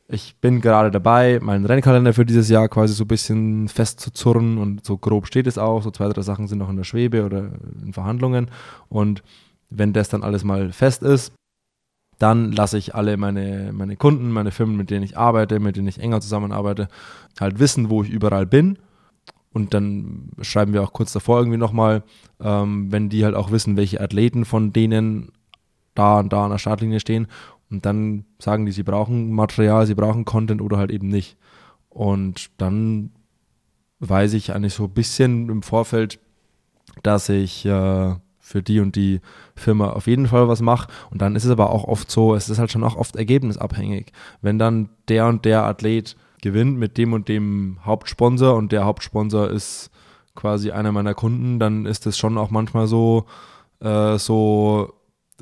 [0.08, 4.84] ich bin gerade dabei, meinen Rennkalender für dieses Jahr quasi so ein bisschen festzuzurren und
[4.84, 5.82] so grob steht es auch.
[5.82, 7.50] So zwei, drei Sachen sind noch in der Schwebe oder
[7.84, 8.50] in Verhandlungen.
[8.88, 9.24] Und
[9.68, 11.32] wenn das dann alles mal fest ist,
[12.18, 15.88] dann lasse ich alle meine, meine Kunden, meine Firmen, mit denen ich arbeite, mit denen
[15.88, 16.88] ich enger zusammenarbeite,
[17.38, 18.78] halt wissen, wo ich überall bin.
[19.52, 22.02] Und dann schreiben wir auch kurz davor irgendwie nochmal,
[22.40, 25.32] ähm, wenn die halt auch wissen, welche Athleten von denen
[25.94, 27.26] da und da an der Startlinie stehen.
[27.70, 31.36] Und dann sagen die, sie brauchen Material, sie brauchen Content oder halt eben nicht.
[31.88, 33.10] Und dann
[34.00, 36.18] weiß ich eigentlich so ein bisschen im Vorfeld,
[37.02, 38.14] dass ich äh,
[38.46, 39.20] für die und die
[39.56, 40.88] Firma auf jeden Fall was mache.
[41.10, 44.12] Und dann ist es aber auch oft so, es ist halt schon auch oft ergebnisabhängig.
[44.40, 49.50] Wenn dann der und der Athlet gewinnt mit dem und dem Hauptsponsor und der Hauptsponsor
[49.50, 49.90] ist
[50.36, 53.26] quasi einer meiner Kunden, dann ist es schon auch manchmal so,
[53.80, 54.92] äh, so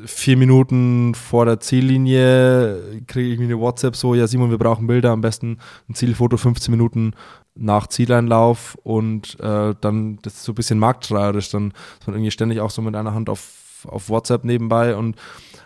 [0.03, 4.87] vier Minuten vor der Ziellinie kriege ich mir eine WhatsApp so, ja Simon, wir brauchen
[4.87, 5.59] Bilder, am besten
[5.91, 7.13] ein Zielfoto 15 Minuten
[7.55, 12.31] nach Zieleinlauf und äh, dann, das ist so ein bisschen marktschreierisch, dann ist man irgendwie
[12.31, 15.17] ständig auch so mit einer Hand auf, auf WhatsApp nebenbei und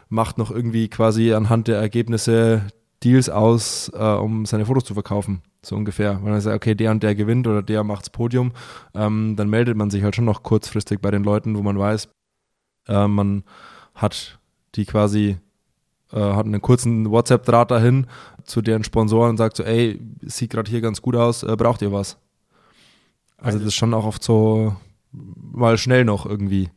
[0.08, 2.62] macht noch irgendwie quasi anhand der Ergebnisse
[3.04, 6.20] Deals aus, äh, um seine Fotos zu verkaufen, so ungefähr.
[6.22, 8.52] Wenn man sagt, okay, der und der gewinnt oder der macht's Podium,
[8.94, 12.08] ähm, dann meldet man sich halt schon noch kurzfristig bei den Leuten, wo man weiß,
[12.88, 13.44] äh, man
[13.94, 14.40] hat
[14.74, 15.38] die quasi,
[16.12, 18.06] äh, hat einen kurzen WhatsApp-Draht dahin
[18.44, 21.82] zu deren Sponsoren und sagt so, ey, sieht gerade hier ganz gut aus, äh, braucht
[21.82, 22.18] ihr was?
[23.36, 24.76] Also das ist schon auch oft so
[25.12, 26.70] mal schnell noch irgendwie.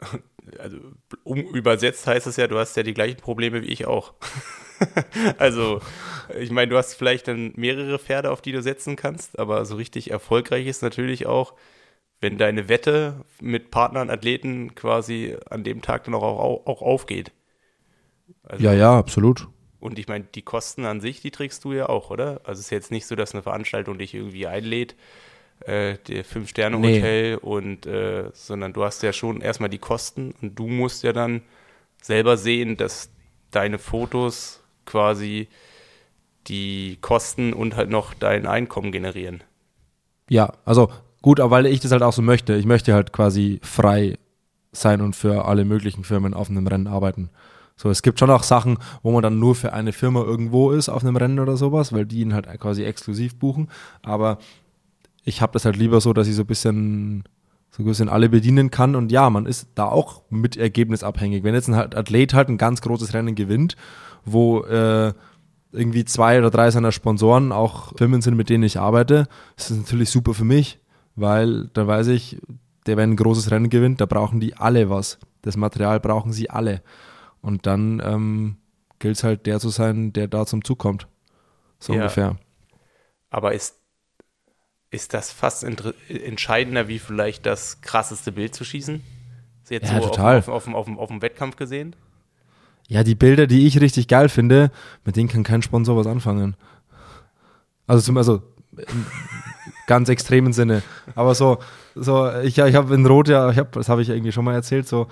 [0.58, 0.76] Also
[1.22, 4.12] um übersetzt heißt es ja, du hast ja die gleichen Probleme wie ich auch.
[5.38, 5.80] also
[6.38, 9.76] ich meine, du hast vielleicht dann mehrere Pferde, auf die du setzen kannst, aber so
[9.76, 11.54] richtig erfolgreich ist natürlich auch,
[12.20, 17.32] wenn deine Wette mit Partnern, Athleten quasi an dem Tag dann auch, auch, auch aufgeht.
[18.42, 19.48] Also, ja, ja, absolut.
[19.80, 22.40] Und ich meine, die Kosten an sich, die trägst du ja auch, oder?
[22.44, 24.94] Also es ist jetzt nicht so, dass eine Veranstaltung dich irgendwie einlädt,
[25.60, 27.36] äh, der Fünf-Sterne-Hotel nee.
[27.36, 31.42] und äh, sondern du hast ja schon erstmal die Kosten und du musst ja dann
[32.00, 33.10] selber sehen, dass
[33.50, 35.48] deine Fotos quasi
[36.46, 39.42] die Kosten und halt noch dein Einkommen generieren.
[40.28, 40.90] Ja, also
[41.22, 42.54] gut, aber weil ich das halt auch so möchte.
[42.54, 44.18] Ich möchte halt quasi frei
[44.72, 47.30] sein und für alle möglichen Firmen auf einem Rennen arbeiten.
[47.82, 50.88] So, es gibt schon auch Sachen, wo man dann nur für eine Firma irgendwo ist
[50.88, 53.70] auf einem Rennen oder sowas, weil die ihn halt quasi exklusiv buchen.
[54.02, 54.38] Aber
[55.24, 57.24] ich habe das halt lieber so, dass ich so ein bisschen
[57.72, 58.94] so ein bisschen alle bedienen kann.
[58.94, 61.42] Und ja, man ist da auch mit Ergebnis abhängig.
[61.42, 63.74] Wenn jetzt ein Athlet halt ein ganz großes Rennen gewinnt,
[64.24, 65.12] wo äh,
[65.72, 69.26] irgendwie zwei oder drei seiner Sponsoren auch Firmen sind, mit denen ich arbeite,
[69.56, 70.78] ist das natürlich super für mich,
[71.16, 72.40] weil da weiß ich,
[72.86, 75.18] der, wenn ein großes Rennen gewinnt, da brauchen die alle was.
[75.40, 76.80] Das Material brauchen sie alle.
[77.42, 78.56] Und dann ähm,
[78.98, 81.06] gilt es halt, der zu sein, der da zum Zug kommt.
[81.78, 82.00] So ja.
[82.00, 82.36] ungefähr.
[83.30, 83.82] Aber ist
[84.92, 89.02] ist das fast entscheidender, wie vielleicht das krasseste Bild zu schießen?
[89.70, 90.38] Jetzt ja, so total.
[90.38, 91.96] Auf, auf, auf, auf, dem Wettkampf gesehen?
[92.88, 94.70] Ja, die Bilder, die ich richtig geil finde,
[95.06, 96.56] mit denen kann kein Sponsor was anfangen.
[97.86, 98.42] Also zum also
[98.76, 99.06] im
[99.86, 100.82] ganz extremen Sinne.
[101.14, 101.58] Aber so,
[101.94, 104.54] so ich, ich habe in Rot ja, ich hab, das habe ich irgendwie schon mal
[104.54, 105.08] erzählt, so,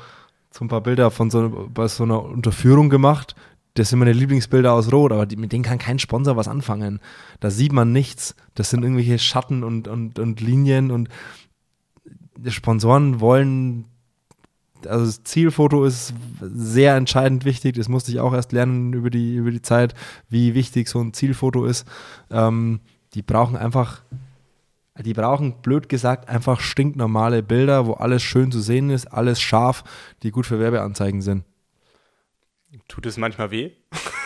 [0.52, 3.34] so ein paar Bilder von so, bei so einer Unterführung gemacht,
[3.74, 6.98] das sind meine Lieblingsbilder aus Rot, aber die, mit denen kann kein Sponsor was anfangen.
[7.38, 8.34] Da sieht man nichts.
[8.54, 11.08] Das sind irgendwelche Schatten und, und, und Linien und
[12.48, 13.84] Sponsoren wollen,
[14.86, 17.76] also das Zielfoto ist sehr entscheidend wichtig.
[17.76, 19.94] Das musste ich auch erst lernen über die, über die Zeit,
[20.28, 21.86] wie wichtig so ein Zielfoto ist.
[22.30, 22.80] Ähm,
[23.14, 24.02] die brauchen einfach,
[25.02, 29.84] die brauchen, blöd gesagt, einfach stinknormale Bilder, wo alles schön zu sehen ist, alles scharf,
[30.22, 31.44] die gut für Werbeanzeigen sind.
[32.88, 33.72] Tut es manchmal weh?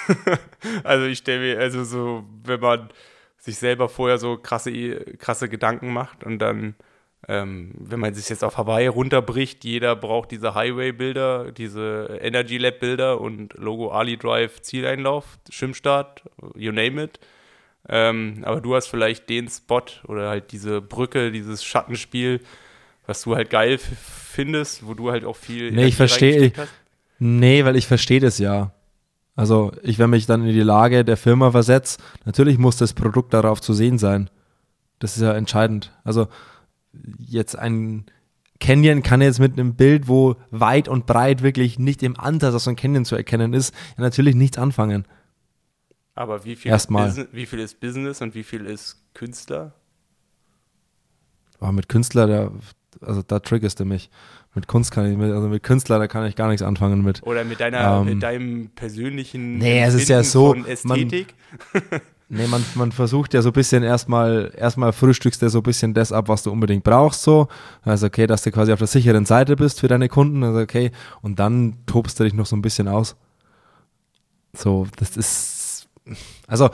[0.85, 2.91] also ich stelle mir, also so, wenn man
[3.39, 4.73] sich selber vorher so krasse,
[5.19, 6.75] krasse Gedanken macht und dann,
[7.29, 13.21] ähm, wenn man sich jetzt auf Hawaii runterbricht, jeder braucht diese Highway-Bilder, diese Energy Lab-Bilder
[13.21, 16.23] und Logo Ali Drive Zieleinlauf, Schwimmstart,
[16.55, 17.19] you name it.
[17.89, 22.41] Ähm, aber du hast vielleicht den Spot oder halt diese Brücke, dieses Schattenspiel,
[23.07, 25.71] was du halt geil findest, wo du halt auch viel.
[25.73, 26.53] Nee, ich verstehe.
[27.19, 28.73] Nee, weil ich verstehe das ja.
[29.37, 33.35] Also ich, wenn mich dann in die Lage der Firma versetze, natürlich muss das Produkt
[33.35, 34.31] darauf zu sehen sein.
[34.99, 35.93] Das ist ja entscheidend.
[36.05, 36.29] Also
[37.19, 38.07] jetzt ein
[38.61, 42.65] Canyon kann jetzt mit einem Bild, wo weit und breit wirklich nicht im Ansatz aus
[42.65, 45.05] so ein Canyon zu erkennen ist, ja natürlich nichts anfangen.
[46.15, 47.09] Aber wie viel, Erstmal.
[47.09, 49.73] Ist, wie viel ist Business und wie viel ist Künstler?
[51.61, 52.53] Oh, mit Künstler, da,
[53.01, 54.11] also da triggerst du mich
[54.55, 57.23] mit Kunst kann ich, mit, also mit Künstler, da kann ich gar nichts anfangen mit.
[57.25, 61.35] Oder mit deiner, ähm, mit deinem persönlichen nee, es ist ja so, Ästhetik.
[61.73, 61.83] Man,
[62.29, 65.93] nee, man, man versucht ja so ein bisschen erstmal, erstmal frühstückst du so ein bisschen
[65.93, 67.49] das ab, was du unbedingt brauchst, so.
[67.83, 70.93] Also okay, dass du quasi auf der sicheren Seite bist für deine Kunden, also okay,
[71.21, 73.17] und dann tobst du dich noch so ein bisschen aus.
[74.57, 75.54] So, das ist
[76.47, 76.69] also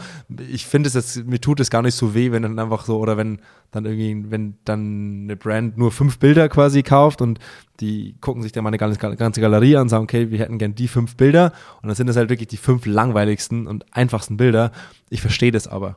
[0.49, 2.99] ich finde es jetzt, mir tut es gar nicht so weh, wenn dann einfach so,
[2.99, 7.39] oder wenn dann irgendwie, wenn dann eine Brand nur fünf Bilder quasi kauft und
[7.79, 10.59] die gucken sich dann mal eine ganze, ganze Galerie an und sagen, okay, wir hätten
[10.59, 14.37] gern die fünf Bilder und dann sind das halt wirklich die fünf langweiligsten und einfachsten
[14.37, 14.73] Bilder.
[15.11, 15.97] Ich verstehe das aber.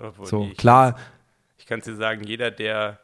[0.00, 0.96] Obwohl so, ich klar.
[1.58, 3.00] ich kann es dir sagen, jeder, der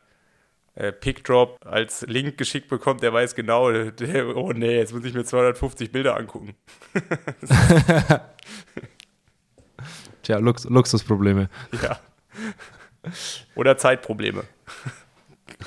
[0.76, 5.12] äh, Pickdrop als Link geschickt bekommt, der weiß genau, der, oh nee, jetzt muss ich
[5.12, 6.54] mir 250 Bilder angucken.
[10.28, 11.48] Tja, Lux Luxusprobleme.
[11.82, 11.98] Ja.
[13.54, 14.44] Oder Zeitprobleme.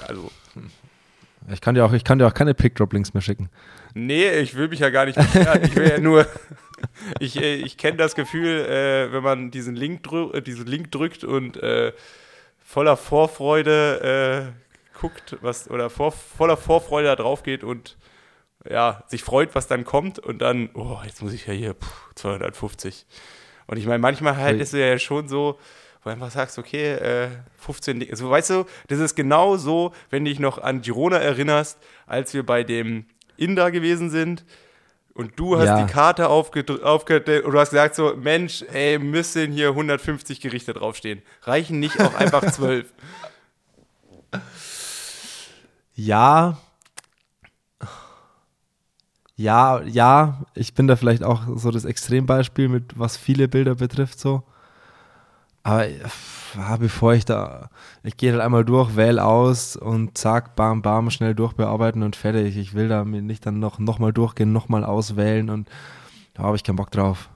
[0.08, 0.30] Also.
[1.52, 3.50] Ich kann dir auch, ich kann dir auch keine Pickdrop-Links mehr schicken.
[3.96, 5.64] Nee, ich will mich ja gar nicht beschweren.
[5.64, 6.28] Ich will ja nur.
[7.20, 11.24] Ich, äh, ich kenne das Gefühl, äh, wenn man diesen Link, äh, diesen Link drückt
[11.24, 11.94] und äh,
[12.58, 17.98] voller Vorfreude äh, guckt, was oder vor, voller Vorfreude da drauf geht und
[18.68, 22.16] ja, sich freut, was dann kommt und dann, oh, jetzt muss ich ja hier pff,
[22.16, 23.06] 250.
[23.72, 25.58] Und ich meine, manchmal halt ist es ja schon so,
[26.04, 30.26] wo du einfach sagst, okay, äh, 15, also weißt du, das ist genau so, wenn
[30.26, 33.06] du dich noch an Girona erinnerst, als wir bei dem
[33.38, 34.44] Inder gewesen sind
[35.14, 35.86] und du hast ja.
[35.86, 40.74] die Karte aufgedrückt aufge und du hast gesagt so, Mensch, ey, müssen hier 150 Gerichte
[40.74, 41.22] draufstehen.
[41.44, 42.92] Reichen nicht auch einfach 12?
[45.94, 46.58] Ja,
[49.36, 54.20] ja, ja, ich bin da vielleicht auch so das Extrembeispiel mit, was viele Bilder betrifft,
[54.20, 54.44] so.
[55.64, 57.70] Aber ja, bevor ich da,
[58.04, 62.58] ich gehe halt einmal durch, wähle aus und zack, bam, bam, schnell durchbearbeiten und fertig.
[62.58, 65.70] Ich will da mir nicht dann noch, noch mal durchgehen, noch mal auswählen und
[66.34, 67.30] da habe ich keinen Bock drauf.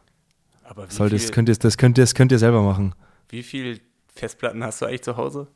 [0.64, 2.96] Aber Soll das, könnt ihr, das, könnt ihr, das könnt ihr selber machen.
[3.30, 5.48] Wie viele Festplatten hast du eigentlich zu Hause?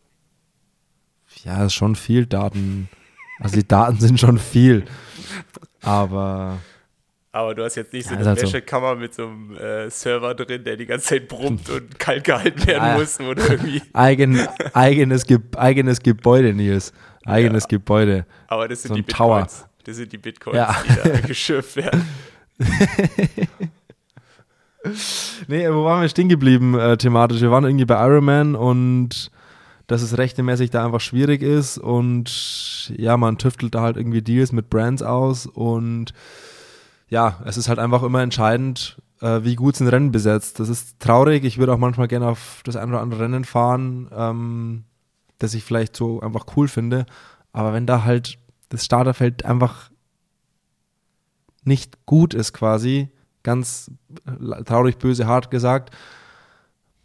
[1.44, 2.90] Ja, schon viel Daten.
[3.40, 4.86] Also die Daten sind schon viel.
[5.84, 6.58] Aber
[7.32, 8.46] Aber du hast jetzt nicht so Ja, eine halt so.
[8.48, 12.66] Wäschekammer mit so einem äh, Server drin, der die ganze Zeit brummt und kalt gehalten
[12.68, 12.98] werden Ja, ja.
[12.98, 13.20] muss.
[13.20, 13.82] Oder irgendwie.
[13.94, 16.92] Eigen, eigenes, Ge eigenes Gebäude, Nils.
[17.26, 18.26] Eigenes Gebäude.
[18.48, 19.42] Aber das sind So die ein Tower.
[19.42, 19.66] Bitcoins.
[19.84, 20.76] Das sind die Bitcoins, Ja.
[21.04, 22.08] die da geschürft werden.
[25.48, 27.42] Nee, wo waren wir stehen geblieben äh, thematisch?
[27.42, 29.30] Wir waren irgendwie bei Iron Man und
[29.90, 34.52] dass es rechtemäßig da einfach schwierig ist und ja, man tüftelt da halt irgendwie Deals
[34.52, 36.14] mit Brands aus und
[37.08, 40.60] ja, es ist halt einfach immer entscheidend, äh, wie gut sind Rennen besetzt.
[40.60, 41.44] Das ist traurig.
[41.44, 44.84] Ich würde auch manchmal gerne auf das ein oder andere Rennen fahren, ähm,
[45.40, 47.08] das ich vielleicht so einfach cool finde.
[47.52, 48.38] Aber wenn da halt
[48.70, 49.90] das Starterfeld einfach
[51.64, 53.10] nicht gut ist quasi,
[53.42, 53.90] ganz
[54.28, 55.96] äh, traurig, böse, hart gesagt,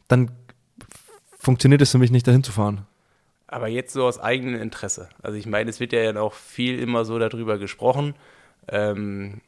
[0.07, 0.30] dann
[1.45, 2.86] funktioniert es für mich nicht, dahin zu fahren.
[3.47, 5.09] Aber jetzt so aus eigenem Interesse.
[5.22, 8.14] Also ich meine, es wird ja dann auch viel immer so darüber gesprochen.
[8.68, 9.40] Ähm,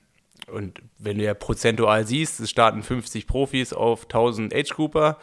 [0.52, 5.18] und wenn du ja prozentual siehst, es starten 50 Profis auf 1000 Age-Grouper.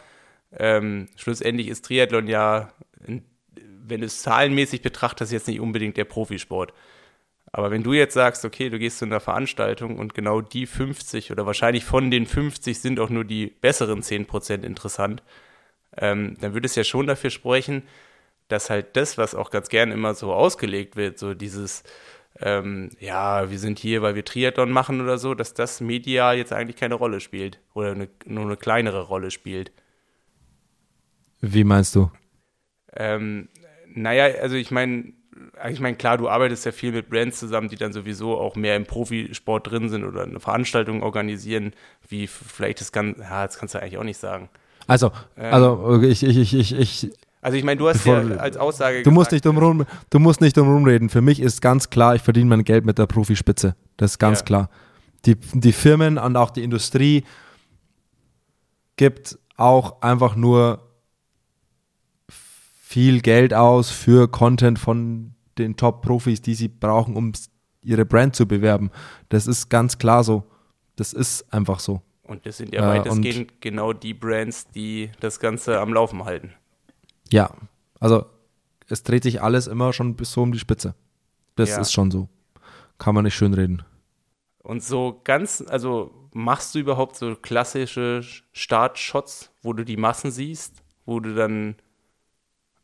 [0.57, 2.69] Ähm, schlussendlich ist Triathlon ja,
[3.05, 6.73] wenn du es zahlenmäßig betrachtest, jetzt nicht unbedingt der Profisport.
[7.51, 11.31] Aber wenn du jetzt sagst, okay, du gehst zu einer Veranstaltung und genau die 50
[11.31, 15.21] oder wahrscheinlich von den 50 sind auch nur die besseren 10% interessant,
[15.97, 17.83] ähm, dann würde es ja schon dafür sprechen,
[18.47, 21.83] dass halt das, was auch ganz gern immer so ausgelegt wird, so dieses,
[22.39, 26.53] ähm, ja, wir sind hier, weil wir Triathlon machen oder so, dass das medial jetzt
[26.53, 29.71] eigentlich keine Rolle spielt oder eine, nur eine kleinere Rolle spielt.
[31.41, 32.11] Wie meinst du?
[32.95, 33.49] Ähm,
[33.87, 35.13] naja, also ich meine,
[35.69, 38.75] ich meine, klar, du arbeitest ja viel mit Brands zusammen, die dann sowieso auch mehr
[38.75, 41.73] im Profisport drin sind oder eine Veranstaltung organisieren,
[42.07, 44.49] wie vielleicht das kann, ja, das kannst du eigentlich auch nicht sagen.
[44.87, 47.11] Also, also ich, ich, ich, ich, ich,
[47.41, 50.19] Also ich meine, du hast ja als Aussage du musst gesagt, nicht drum rum, du
[50.19, 51.09] musst nicht drum rumreden.
[51.09, 53.75] Für mich ist ganz klar, ich verdiene mein Geld mit der Profispitze.
[53.97, 54.45] Das ist ganz Ja.
[54.45, 54.69] klar.
[55.25, 57.23] Die, die Firmen und auch die Industrie
[58.97, 60.79] gibt auch einfach nur
[62.29, 67.31] viel Geld aus für Content von den Top-Profis, die sie brauchen, um
[67.83, 68.91] ihre Brand zu bewerben.
[69.29, 70.43] Das ist ganz klar so.
[70.95, 72.01] Das ist einfach so.
[72.23, 76.53] Und das sind ja Äh, weitestgehend genau die Brands, die das Ganze am Laufen halten.
[77.31, 77.51] Ja,
[77.99, 78.25] also
[78.87, 80.95] es dreht sich alles immer schon bis so um die Spitze.
[81.55, 81.81] Das Ja.
[81.81, 82.29] ist schon so.
[82.97, 83.83] Kann man nicht schönreden.
[84.59, 88.21] Und so ganz, also machst du überhaupt so klassische
[88.53, 91.75] Startshots, wo du die Massen siehst, wo du dann,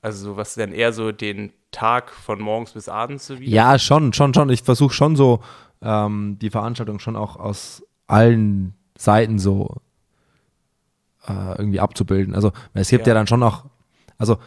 [0.02, 3.52] also so was dann eher so den Tag von morgens bis abends so wieder?
[3.52, 4.50] Ja, schon, schon, schon.
[4.50, 5.40] Ich versuche schon so
[5.82, 9.78] ähm, die Veranstaltung schon auch aus allen Seiten so
[11.28, 12.36] äh, irgendwie abzubilden.
[12.36, 13.14] Also es gibt ja.
[13.14, 13.20] Ja.
[13.20, 13.66] dann schon auch,
[14.18, 14.38] also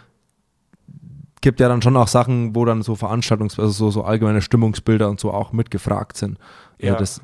[1.41, 5.09] gibt ja dann schon auch Sachen, wo dann so Veranstaltungs-, also so, so allgemeine Stimmungsbilder
[5.09, 6.39] und so auch mitgefragt sind.
[6.81, 6.99] Also Ja.
[6.99, 7.21] das,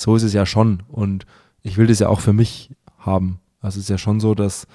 [0.00, 0.82] so ist es ja schon.
[0.88, 1.26] Und
[1.62, 3.40] ich will das ja auch für mich haben.
[3.60, 4.66] Also es ist ja schon so, dass,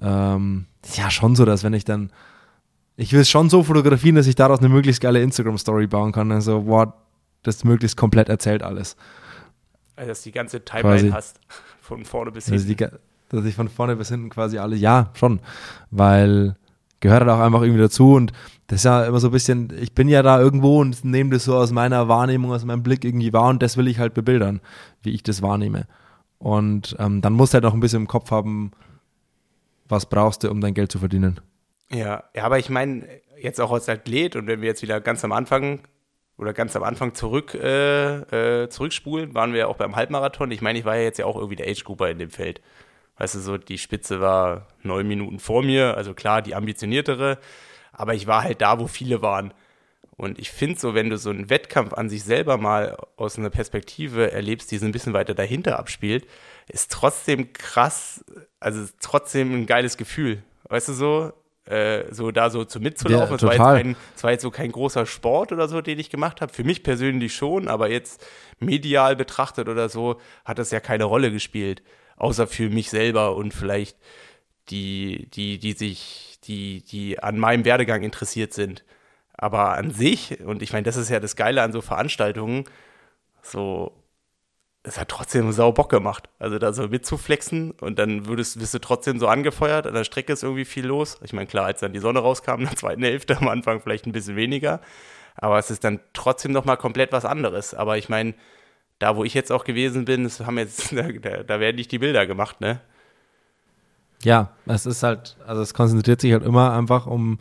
[0.00, 2.10] ähm, ist ja schon so, dass wenn ich dann,
[2.96, 6.32] ich will es schon so fotografieren, dass ich daraus eine möglichst geile Instagram-Story bauen kann.
[6.32, 6.94] Also, boah,
[7.42, 8.96] das möglichst komplett erzählt alles.
[9.96, 11.10] Also, dass du die ganze Timeline Quasi.
[11.10, 11.40] hast,
[11.80, 12.90] von vorne bis Also hinten.
[13.30, 15.40] die, dass ich von vorne bis hinten quasi alle, ja, schon.
[15.90, 16.56] Weil
[17.00, 18.32] gehört halt auch einfach irgendwie dazu und
[18.68, 21.44] das ist ja immer so ein bisschen, ich bin ja da irgendwo und nehme das
[21.44, 24.60] so aus meiner Wahrnehmung, aus meinem Blick irgendwie wahr und das will ich halt bebildern,
[25.02, 25.86] wie ich das wahrnehme.
[26.38, 28.72] Und ähm, dann musst du halt auch ein bisschen im Kopf haben,
[29.88, 31.40] was brauchst du, um dein Geld zu verdienen.
[31.90, 33.06] Ja, ja, aber ich meine,
[33.40, 35.80] jetzt auch als Athlet und wenn wir jetzt wieder ganz am Anfang
[36.38, 40.50] oder ganz am Anfang zurück äh, äh, zurückspulen, waren wir ja auch beim Halbmarathon.
[40.50, 42.60] Ich meine, ich war ja jetzt ja auch irgendwie der Age-Grouper in dem Feld.
[43.18, 47.38] Weißt du, so die Spitze war neun Minuten vor mir, also klar, die ambitioniertere,
[47.92, 49.54] aber ich war halt da, wo viele waren.
[50.18, 53.50] Und ich finde so, wenn du so einen Wettkampf an sich selber mal aus einer
[53.50, 56.26] Perspektive erlebst, die so ein bisschen weiter dahinter abspielt,
[56.68, 58.24] ist trotzdem krass,
[58.60, 60.42] also ist trotzdem ein geiles Gefühl.
[60.68, 61.32] Weißt du so,
[61.66, 63.38] äh, so da so zu mitzulaufen.
[63.38, 66.10] Ja, es, war kein, es war jetzt so kein großer Sport oder so, den ich
[66.10, 66.52] gemacht habe.
[66.52, 68.24] Für mich persönlich schon, aber jetzt
[68.60, 71.82] medial betrachtet oder so, hat das ja keine Rolle gespielt.
[72.16, 73.98] Außer für mich selber und vielleicht
[74.70, 78.84] die, die, die sich, die, die an meinem Werdegang interessiert sind.
[79.34, 82.64] Aber an sich, und ich meine, das ist ja das Geile an so Veranstaltungen,
[83.42, 83.92] so,
[84.86, 86.28] es hat trotzdem sau Bock gemacht.
[86.38, 89.86] Also da so mitzuflexen und dann würdest, wirst du trotzdem so angefeuert.
[89.86, 91.18] An der Strecke ist irgendwie viel los.
[91.24, 94.06] Ich meine, klar, als dann die Sonne rauskam, in der zweiten Hälfte am Anfang vielleicht
[94.06, 94.80] ein bisschen weniger.
[95.34, 97.74] Aber es ist dann trotzdem nochmal komplett was anderes.
[97.74, 98.34] Aber ich meine,
[99.00, 101.98] da wo ich jetzt auch gewesen bin, es haben jetzt, da, da werden nicht die
[101.98, 102.80] Bilder gemacht, ne?
[104.22, 107.38] Ja, es ist halt, also es konzentriert sich halt immer einfach um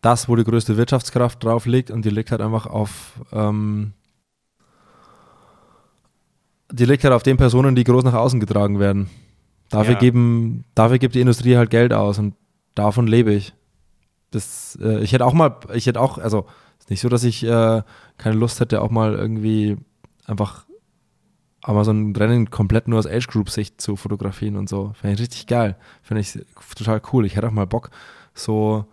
[0.00, 3.92] das, wo die größte Wirtschaftskraft drauf liegt und die liegt halt einfach auf, ähm,
[6.70, 9.08] die liegt halt auf den Personen, die groß nach außen getragen werden.
[9.70, 9.98] Dafür, Ja.
[10.00, 12.34] geben, dafür gibt die Industrie halt Geld aus und
[12.74, 13.52] davon lebe ich.
[14.30, 16.46] Das, äh, ich hätte auch mal, ich hätte auch, also
[16.78, 17.82] ist nicht so, dass ich äh,
[18.18, 19.76] keine Lust hätte, auch mal irgendwie
[20.26, 20.64] einfach
[21.62, 24.92] aber so ein Rennen komplett nur aus Age Group Sicht zu fotografieren und so.
[24.94, 25.76] Fände ich richtig geil.
[26.02, 26.38] Finde ich
[26.76, 27.26] total cool.
[27.26, 27.90] Ich hätte auch mal Bock,
[28.32, 28.86] so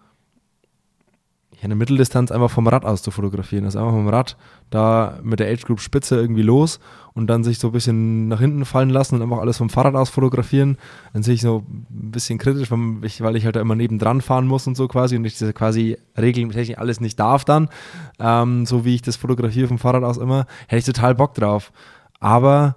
[1.58, 3.66] ja, eine Mitteldistanz einfach vom Rad aus zu fotografieren.
[3.66, 4.38] Also einfach vom Rad
[4.70, 6.80] da mit der Age Group Spitze irgendwie los
[7.14, 9.96] und dann sich so ein bisschen nach hinten fallen lassen und einfach alles vom Fahrrad
[9.96, 10.78] aus fotografieren.
[11.14, 14.68] Dann sehe ich so ein bisschen kritisch, weil ich, halt da immer nebendran fahren muss
[14.68, 17.70] und so quasi und ich das quasi regeltechnisch alles nicht darf dann,
[18.20, 21.72] ähm, so wie ich das fotografiere vom Fahrrad aus immer, hätte ich total Bock drauf.
[22.20, 22.76] Aber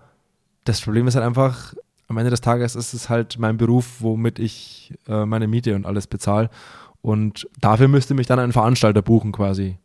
[0.65, 1.75] das Problem ist halt einfach,
[2.09, 5.85] am Ende des Tages ist es halt mein Beruf, womit ich äh, meine Miete und
[5.85, 6.49] alles bezahle.
[7.03, 9.79] Und dafür müsste mich dann ein Veranstalter buchen quasi.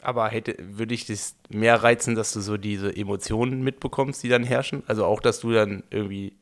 [0.00, 4.44] Aber hätte, würde ich das mehr reizen, dass du so diese Emotionen mitbekommst, die dann
[4.44, 4.82] herrschen?
[4.86, 6.36] Also auch, dass du dann irgendwie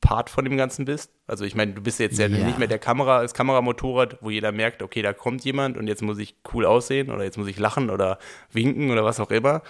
[0.00, 1.10] Part von dem Ganzen bist?
[1.26, 2.46] Also ich meine, du bist jetzt ja, Ja.
[2.46, 6.02] nicht mehr der Kamera, das Kameramotorrad, wo jeder merkt, okay, da kommt jemand und jetzt
[6.02, 8.18] muss ich cool aussehen oder jetzt muss ich lachen oder
[8.50, 9.62] winken oder was auch immer.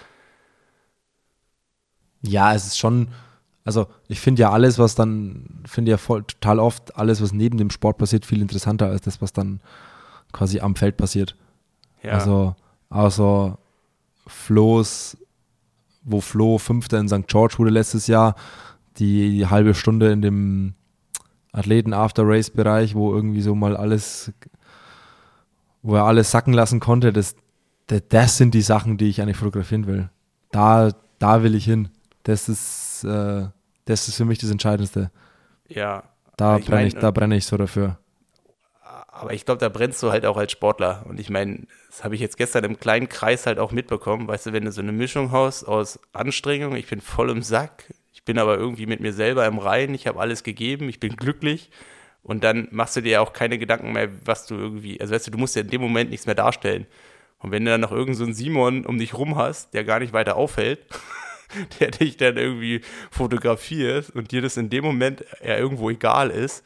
[2.23, 3.09] Ja, es ist schon,
[3.65, 7.59] also ich finde ja alles, was dann, finde ja voll, total oft alles, was neben
[7.59, 9.61] dem Sport passiert, viel interessanter als das, was dann
[10.33, 11.37] quasi am Feld passiert.
[12.03, 12.57] Ja, Also,
[12.91, 13.59] außer
[14.27, 15.17] Flo's,
[16.03, 17.29] wo Flo Fünfter in St.
[17.29, 18.35] George wurde letztes Jahr,
[18.99, 20.75] die halbe Stunde in dem
[21.53, 24.33] Athleten-After-Race-Bereich, wo irgendwie so mal alles,
[25.83, 27.37] wo er alles sacken lassen konnte, das,
[27.87, 30.11] das, das sind die Sachen, die ich eigentlich fotografieren will.
[30.51, 31.89] Da, da will ich hin.
[32.25, 33.49] Das ist, äh,
[33.85, 35.11] das ist für mich das Entscheidendste.
[35.69, 36.05] ja.
[36.37, 37.99] Da Ich brenne mein, ich, da brenne ich so dafür.
[39.07, 41.05] Aber ich glaube, da brennst du halt auch als Sportler.
[41.07, 44.27] Und ich meine, das habe ich jetzt gestern im kleinen Kreis halt auch mitbekommen.
[44.27, 47.93] Weißt du, wenn du so eine Mischung hast aus Anstrengung, ich bin voll im Sack,
[48.13, 51.17] ich bin aber irgendwie mit mir selber im Reinen, ich habe alles gegeben, ich bin
[51.17, 51.71] glücklich.
[52.23, 55.27] Und dann machst du dir ja auch keine Gedanken mehr, was du irgendwie, also weißt
[55.27, 56.87] du, du musst ja in dem Moment nichts mehr darstellen.
[57.39, 59.99] Und wenn du dann noch irgendeinen so einen Simon um dich rum hast, der gar
[59.99, 60.81] nicht weiter auffällt,
[61.81, 62.81] der dich dann irgendwie
[63.11, 66.65] fotografiert und dir das in dem Moment ja irgendwo egal ist,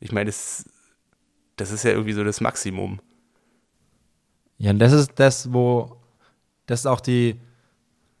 [0.00, 0.68] ich meine, das,
[1.56, 3.00] das ist ja irgendwie so das Maximum.
[4.58, 5.96] Ja, und das ist das, wo,
[6.66, 7.40] das ist auch die,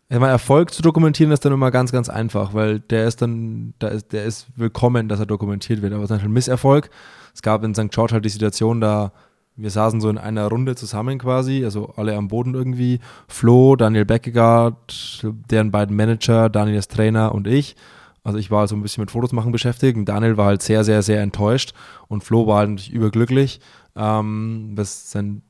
[0.08, 3.74] ich meine, Erfolg zu dokumentieren ist dann immer ganz, ganz einfach, weil der ist dann,
[3.78, 5.92] da ist, der ist willkommen, dass er dokumentiert wird.
[5.92, 6.90] Aber es ist ein Misserfolg.
[7.34, 7.90] Es gab in St.
[7.90, 9.12] George halt die Situation, da
[9.56, 13.00] wir saßen so in einer Runde zusammen quasi, also alle am Boden irgendwie.
[13.28, 17.76] Flo, Daniel Beckegaard, deren beiden Manager, Daniel ist Trainer und ich.
[18.24, 20.82] Also ich war so ein bisschen mit Fotos machen beschäftigt und Daniel war halt sehr,
[20.82, 21.74] sehr, sehr enttäuscht
[22.08, 23.60] und Flo war halt natürlich überglücklich,
[23.94, 25.42] ähm, was sein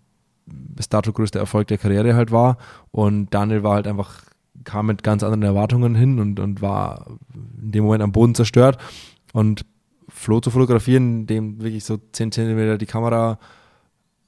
[0.46, 2.58] bis dato größter Erfolg der Karriere halt war.
[2.90, 4.22] Und Daniel war halt einfach,
[4.64, 7.06] kam mit ganz anderen Erwartungen hin und, und war
[7.62, 8.78] in dem Moment am Boden zerstört.
[9.32, 9.64] Und
[10.08, 13.38] Flo zu fotografieren, dem wirklich so 10 Zentimeter die Kamera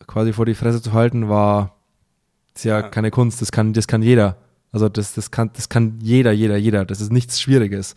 [0.06, 1.74] quasi vor die Fresse zu halten, war
[2.54, 2.88] ist ja, Ja.
[2.88, 3.42] keine Kunst.
[3.42, 4.36] Das kann, das kann jeder.
[4.72, 6.84] Also das, das, kann, das kann jeder, jeder, jeder.
[6.84, 7.94] Das ist nichts Schwieriges.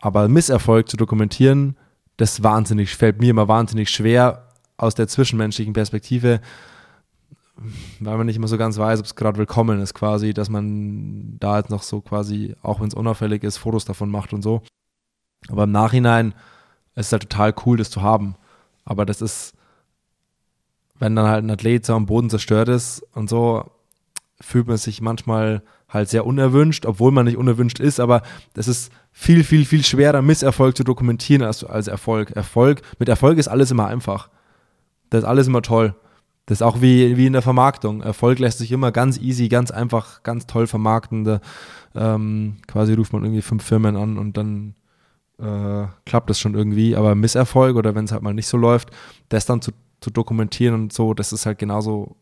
[0.00, 1.76] Aber Misserfolg zu dokumentieren,
[2.16, 6.40] das wahnsinnig, fällt mir immer wahnsinnig schwer aus der zwischenmenschlichen Perspektive,
[8.00, 11.36] weil man nicht immer so ganz weiß, ob es gerade willkommen ist, quasi, dass man
[11.38, 14.62] da jetzt noch so quasi, auch wenn es unauffällig ist, Fotos davon macht und so.
[15.48, 16.34] Aber im Nachhinein
[16.96, 18.34] ist es halt total cool, das zu haben.
[18.84, 19.54] Aber das ist,
[21.02, 23.72] wenn dann halt ein Athlet so am Boden zerstört ist und so,
[24.40, 28.22] fühlt man sich manchmal halt sehr unerwünscht, obwohl man nicht unerwünscht ist, aber
[28.54, 32.30] das ist viel, viel, viel schwerer, Misserfolg zu dokumentieren als, als Erfolg.
[32.30, 34.30] Erfolg, mit Erfolg ist alles immer einfach.
[35.10, 35.96] Das ist alles immer toll.
[36.46, 38.00] Das ist auch wie, wie in der Vermarktung.
[38.00, 41.24] Erfolg lässt sich immer ganz easy, ganz einfach, ganz toll vermarkten.
[41.24, 41.40] Da,
[41.96, 44.76] ähm, quasi ruft man irgendwie fünf Firmen an und dann
[45.40, 46.94] äh, klappt das schon irgendwie.
[46.94, 48.90] Aber Misserfolg oder wenn es halt mal nicht so läuft,
[49.30, 49.72] das dann zu,
[50.02, 52.16] zu dokumentieren und so, das ist halt genauso,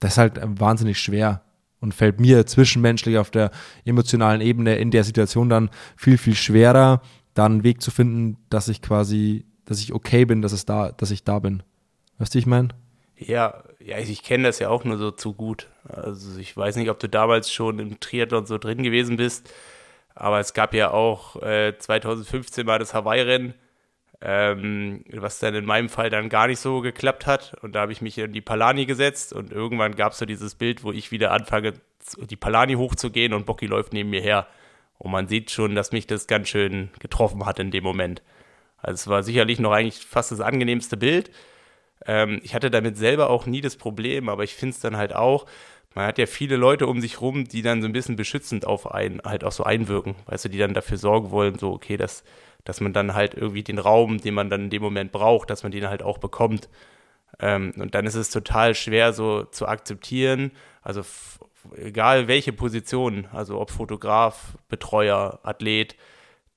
[0.00, 1.42] das ist halt wahnsinnig schwer
[1.80, 3.50] und fällt mir zwischenmenschlich auf der
[3.84, 7.02] emotionalen Ebene in der Situation dann viel, viel schwerer,
[7.34, 10.92] da einen Weg zu finden, dass ich quasi, dass ich okay bin, dass es da,
[10.92, 11.62] dass ich da bin.
[12.18, 12.68] Weißt du, ich meine?
[13.16, 15.68] Ja, ja, ich, ich kenne das ja auch nur so zu gut.
[15.84, 19.52] Also ich weiß nicht, ob du damals schon im Triathlon so drin gewesen bist,
[20.14, 23.54] aber es gab ja auch äh, 2015 mal das Hawaii-Rennen,
[24.24, 27.54] ähm, was dann in meinem Fall dann gar nicht so geklappt hat.
[27.62, 30.54] Und da habe ich mich in die Palani gesetzt und irgendwann gab es so dieses
[30.54, 31.74] Bild, wo ich wieder anfange,
[32.18, 34.46] die Palani hochzugehen und Bocky läuft neben mir her.
[34.98, 38.22] Und man sieht schon, dass mich das ganz schön getroffen hat in dem Moment.
[38.78, 41.30] Also es war sicherlich noch eigentlich fast das angenehmste Bild.
[42.06, 45.14] Ähm, ich hatte damit selber auch nie das Problem, aber ich finde es dann halt
[45.14, 45.46] auch,
[45.94, 48.92] man hat ja viele Leute um sich rum, die dann so ein bisschen beschützend auf
[48.92, 52.24] einen halt auch so einwirken, weißt du, die dann dafür sorgen wollen, so, okay, dass,
[52.64, 55.62] dass man dann halt irgendwie den Raum, den man dann in dem Moment braucht, dass
[55.62, 56.68] man den halt auch bekommt.
[57.40, 60.52] Ähm, und dann ist es total schwer so zu akzeptieren,
[60.82, 61.02] also
[61.76, 65.96] egal welche Position, also ob Fotograf, Betreuer, Athlet,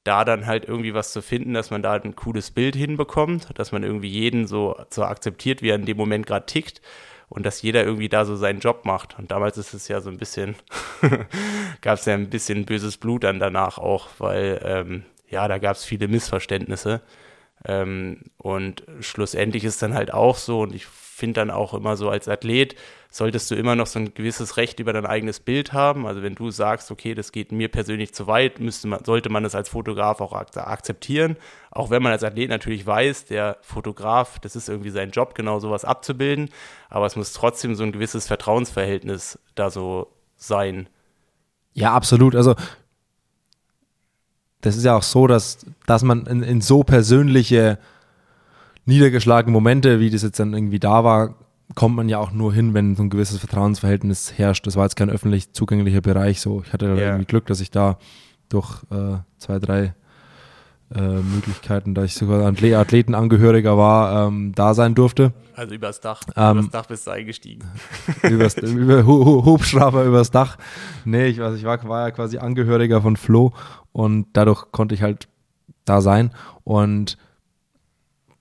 [0.04, 3.72] da dann halt irgendwie was zu finden, dass man da ein cooles Bild hinbekommt, dass
[3.72, 6.82] man irgendwie jeden so, so akzeptiert, wie er in dem Moment gerade tickt
[7.28, 9.18] und dass jeder irgendwie da so seinen Job macht.
[9.18, 10.56] Und damals ist es ja so ein bisschen,
[11.82, 15.76] gab es ja ein bisschen böses Blut dann danach auch, weil ähm, ja, da gab
[15.76, 17.02] es viele Missverständnisse.
[17.64, 22.10] Ähm, und schlussendlich ist dann halt auch so, und ich finde dann auch immer so
[22.10, 22.76] als Athlet,
[23.10, 26.06] solltest du immer noch so ein gewisses Recht über dein eigenes Bild haben.
[26.06, 29.44] Also wenn du sagst, okay, das geht mir persönlich zu weit, müsste man, sollte man
[29.44, 31.38] das als Fotograf auch akzeptieren.
[31.72, 35.60] Auch wenn man als Athlet natürlich weiß, der Fotograf, das ist irgendwie sein Job, genau
[35.60, 36.50] sowas abzubilden.
[36.90, 40.90] Aber es muss trotzdem so ein gewisses Vertrauensverhältnis da so sein.
[41.74, 42.36] Ja, absolut.
[42.36, 42.56] Also
[44.62, 47.78] das ist ja auch so, dass, dass man in, in so persönliche
[48.86, 51.36] niedergeschlagene Momente, wie das jetzt dann irgendwie da war,
[51.74, 54.68] kommt man ja auch nur hin, wenn so ein gewisses Vertrauensverhältnis herrscht.
[54.68, 56.62] Das war jetzt kein öffentlich zugänglicher Bereich so.
[56.66, 56.98] Ich hatte yeah.
[56.98, 57.98] irgendwie Glück, dass ich da
[58.50, 59.96] durch äh, zwei, drei
[60.94, 65.34] äh, Möglichkeiten, da ich sogar Athletenangehöriger war, ähm, da sein durfte.
[65.56, 66.22] Also übers Dach.
[66.36, 67.68] Ähm, übers Dach bist du eingestiegen.
[68.24, 70.58] übers, über Hubschrauber übers Dach.
[71.04, 73.54] Nee, ich, weiß, ich war, war ja quasi Angehöriger von Flo
[73.94, 75.28] und dadurch konnte ich halt
[75.86, 76.32] da sein.
[76.64, 77.18] Und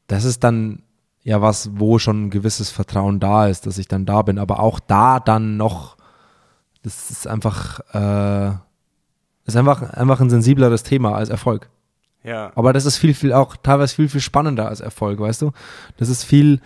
[0.06, 0.82] das ist dann
[1.22, 4.38] ja was, wo schon ein gewisses Vertrauen da ist, dass ich dann da bin.
[4.38, 5.96] Aber auch da dann noch,
[6.82, 8.54] das ist einfach, äh,
[9.46, 11.70] ist einfach, einfach ein sensibleres Thema als Erfolg.
[12.24, 12.52] Ja.
[12.54, 15.52] Aber das ist viel, viel auch teilweise viel, viel spannender als Erfolg, weißt du?
[15.98, 16.60] Das ist viel,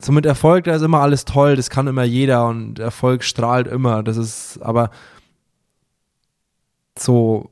[0.00, 3.66] so mit Erfolg, da ist immer alles toll, das kann immer jeder und Erfolg strahlt
[3.66, 4.02] immer.
[4.02, 4.90] Das ist, aber
[6.98, 7.50] so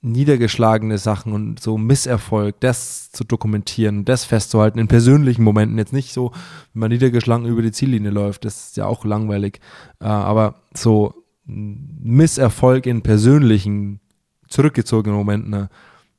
[0.00, 6.12] niedergeschlagene Sachen und so Misserfolg, das zu dokumentieren, das festzuhalten in persönlichen Momenten, jetzt nicht
[6.12, 6.32] so,
[6.72, 9.60] wenn man niedergeschlagen über die Ziellinie läuft, das ist ja auch langweilig,
[10.00, 11.14] äh, aber so
[11.46, 14.00] Misserfolg in persönlichen,
[14.48, 15.68] zurückgezogenen Momenten, ne,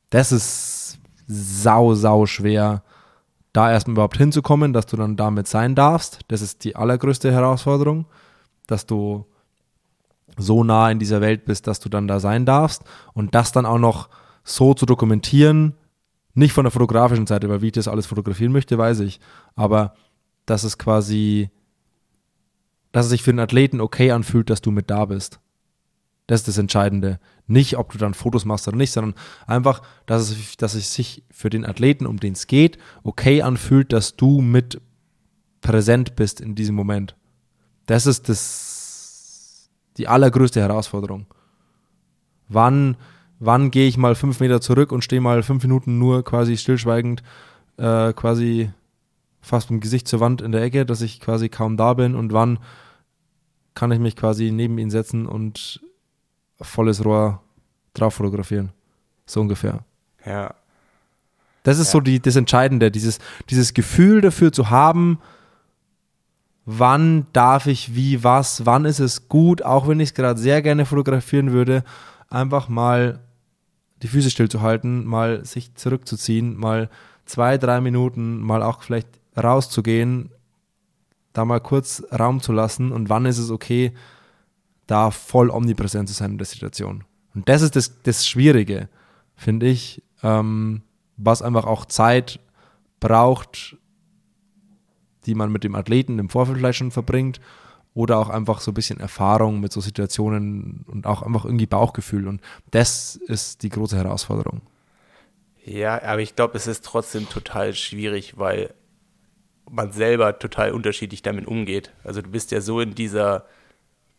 [0.09, 2.83] das ist sau, sau schwer,
[3.53, 8.05] da erstmal überhaupt hinzukommen, dass du dann damit sein darfst, das ist die allergrößte Herausforderung,
[8.67, 9.25] dass du
[10.37, 12.83] so nah in dieser Welt bist, dass du dann da sein darfst.
[13.13, 14.09] Und das dann auch noch
[14.43, 15.75] so zu dokumentieren,
[16.33, 19.19] nicht von der fotografischen Seite, weil wie ich das alles fotografieren möchte, weiß ich,
[19.55, 19.93] aber
[20.45, 21.49] dass es quasi,
[22.91, 25.39] dass es sich für den Athleten okay anfühlt, dass du mit da bist.
[26.29, 27.19] Das ist das Entscheidende.
[27.47, 29.15] Nicht, ob du dann Fotos machst oder nicht, sondern
[29.47, 33.91] einfach, dass es, dass es sich für den Athleten, um den es geht, okay anfühlt,
[33.91, 34.79] dass du mit
[35.61, 37.15] präsent bist in diesem Moment.
[37.87, 41.25] Das ist das die allergrößte Herausforderung.
[42.47, 42.95] Wann,
[43.39, 47.23] wann gehe ich mal fünf Meter zurück und stehe mal fünf Minuten nur quasi stillschweigend,
[47.77, 48.69] äh, quasi
[49.41, 52.13] fast mit dem Gesicht zur Wand in der Ecke, dass ich quasi kaum da bin
[52.13, 52.59] und wann
[53.73, 55.81] kann ich mich quasi neben ihn setzen und
[56.61, 57.41] volles Rohr
[57.93, 58.71] drauf fotografieren.
[59.25, 59.79] So ungefähr.
[60.25, 60.53] Ja.
[61.63, 61.91] Das ist ja.
[61.93, 65.19] so die, das Entscheidende, dieses, dieses Gefühl dafür zu haben,
[66.65, 70.61] wann darf ich wie was, wann ist es gut, auch wenn ich es gerade sehr
[70.61, 71.83] gerne fotografieren würde,
[72.29, 73.19] einfach mal
[74.01, 76.89] die Füße stillzuhalten, mal sich zurückzuziehen, mal
[77.25, 80.31] zwei, drei Minuten, mal auch vielleicht rauszugehen,
[81.33, 83.93] da mal kurz Raum zu lassen und wann ist es okay,
[84.89, 87.03] da voll omnipräsent zu sein in der Situation.
[87.35, 88.89] Und das ist das, das Schwierige,
[89.35, 90.81] finde ich, ähm,
[91.17, 92.39] was einfach auch Zeit
[92.99, 93.77] braucht,
[95.25, 97.39] die man mit dem Athleten im Vorfeld vielleicht schon verbringt
[97.93, 102.27] oder auch einfach so ein bisschen Erfahrung mit so Situationen und auch einfach irgendwie Bauchgefühl.
[102.27, 104.61] Und das ist die große Herausforderung.
[105.65, 108.73] Ja, aber ich glaube, es ist trotzdem total schwierig, weil
[109.69, 111.91] man selber total unterschiedlich damit umgeht.
[112.03, 113.45] Also du bist ja so in dieser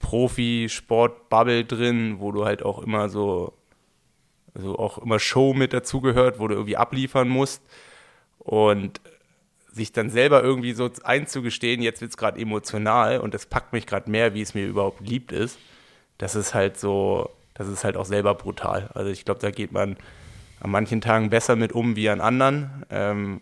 [0.01, 3.53] Profisport-Bubble drin, wo du halt auch immer so,
[4.55, 7.63] also auch immer Show mit dazugehört, wo du irgendwie abliefern musst.
[8.39, 9.01] Und
[9.73, 13.87] sich dann selber irgendwie so einzugestehen, jetzt wird es gerade emotional und das packt mich
[13.87, 15.59] gerade mehr, wie es mir überhaupt liebt ist,
[16.19, 18.91] das ist halt so, das ist halt auch selber brutal.
[18.95, 19.97] Also ich glaube, da geht man
[20.61, 22.85] an manchen Tagen besser mit um wie an anderen.
[22.91, 23.41] Ähm,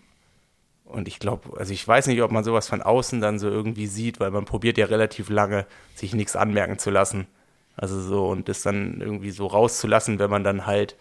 [0.89, 3.86] und ich glaube, also ich weiß nicht, ob man sowas von außen dann so irgendwie
[3.86, 7.26] sieht, weil man probiert ja relativ lange, sich nichts anmerken zu lassen.
[7.76, 10.97] Also so und das dann irgendwie so rauszulassen, wenn man dann halt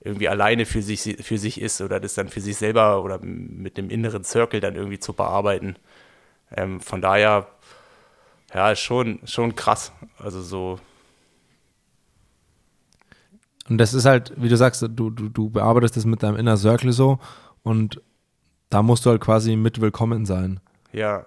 [0.00, 3.76] irgendwie alleine für sich, für sich ist oder das dann für sich selber oder mit
[3.78, 5.76] dem inneren Circle dann irgendwie zu bearbeiten.
[6.56, 7.46] Ähm, von daher,
[8.54, 9.92] Ja, schon, schon krass.
[10.18, 10.80] Also so.
[13.68, 16.56] Und das ist halt, wie du sagst, du, du, du bearbeitest das mit deinem Inner
[16.56, 17.18] Circle so
[17.62, 18.00] und
[18.70, 20.60] da musst du halt quasi mit willkommen sein.
[20.92, 21.24] Ja.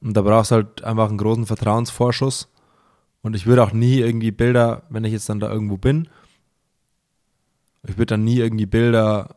[0.00, 2.48] Und da brauchst du halt einfach einen großen Vertrauensvorschuss.
[3.22, 6.08] Und ich würde auch nie irgendwie Bilder, wenn ich jetzt dann da irgendwo bin,
[7.88, 9.36] ich würde dann nie irgendwie Bilder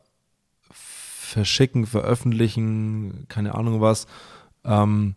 [0.72, 4.08] verschicken, veröffentlichen, keine Ahnung was,
[4.64, 5.16] ähm,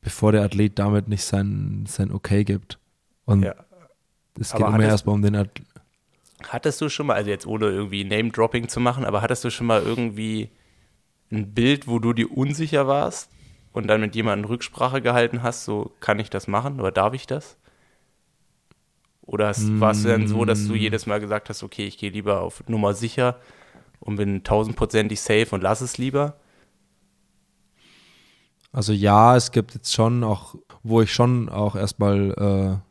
[0.00, 2.78] bevor der Athlet damit nicht sein, sein Okay gibt.
[3.24, 3.54] Und Ja.
[4.38, 5.66] es geht immer erstmal um den Athlet.
[6.48, 9.66] Hattest du schon mal, also jetzt ohne irgendwie Name-Dropping zu machen, aber hattest du schon
[9.66, 10.50] mal irgendwie
[11.30, 13.30] ein Bild, wo du dir unsicher warst
[13.72, 17.26] und dann mit jemandem Rücksprache gehalten hast, so kann ich das machen oder darf ich
[17.26, 17.56] das?
[19.22, 20.76] Oder hast, warst du dann so, dass du Mm.
[20.76, 23.40] jedes Mal gesagt hast, okay, ich gehe lieber auf Nummer sicher
[24.00, 26.38] und bin tausendprozentig safe und lass es lieber?
[28.72, 32.82] Also ja, es gibt jetzt schon auch, wo ich schon auch erstmal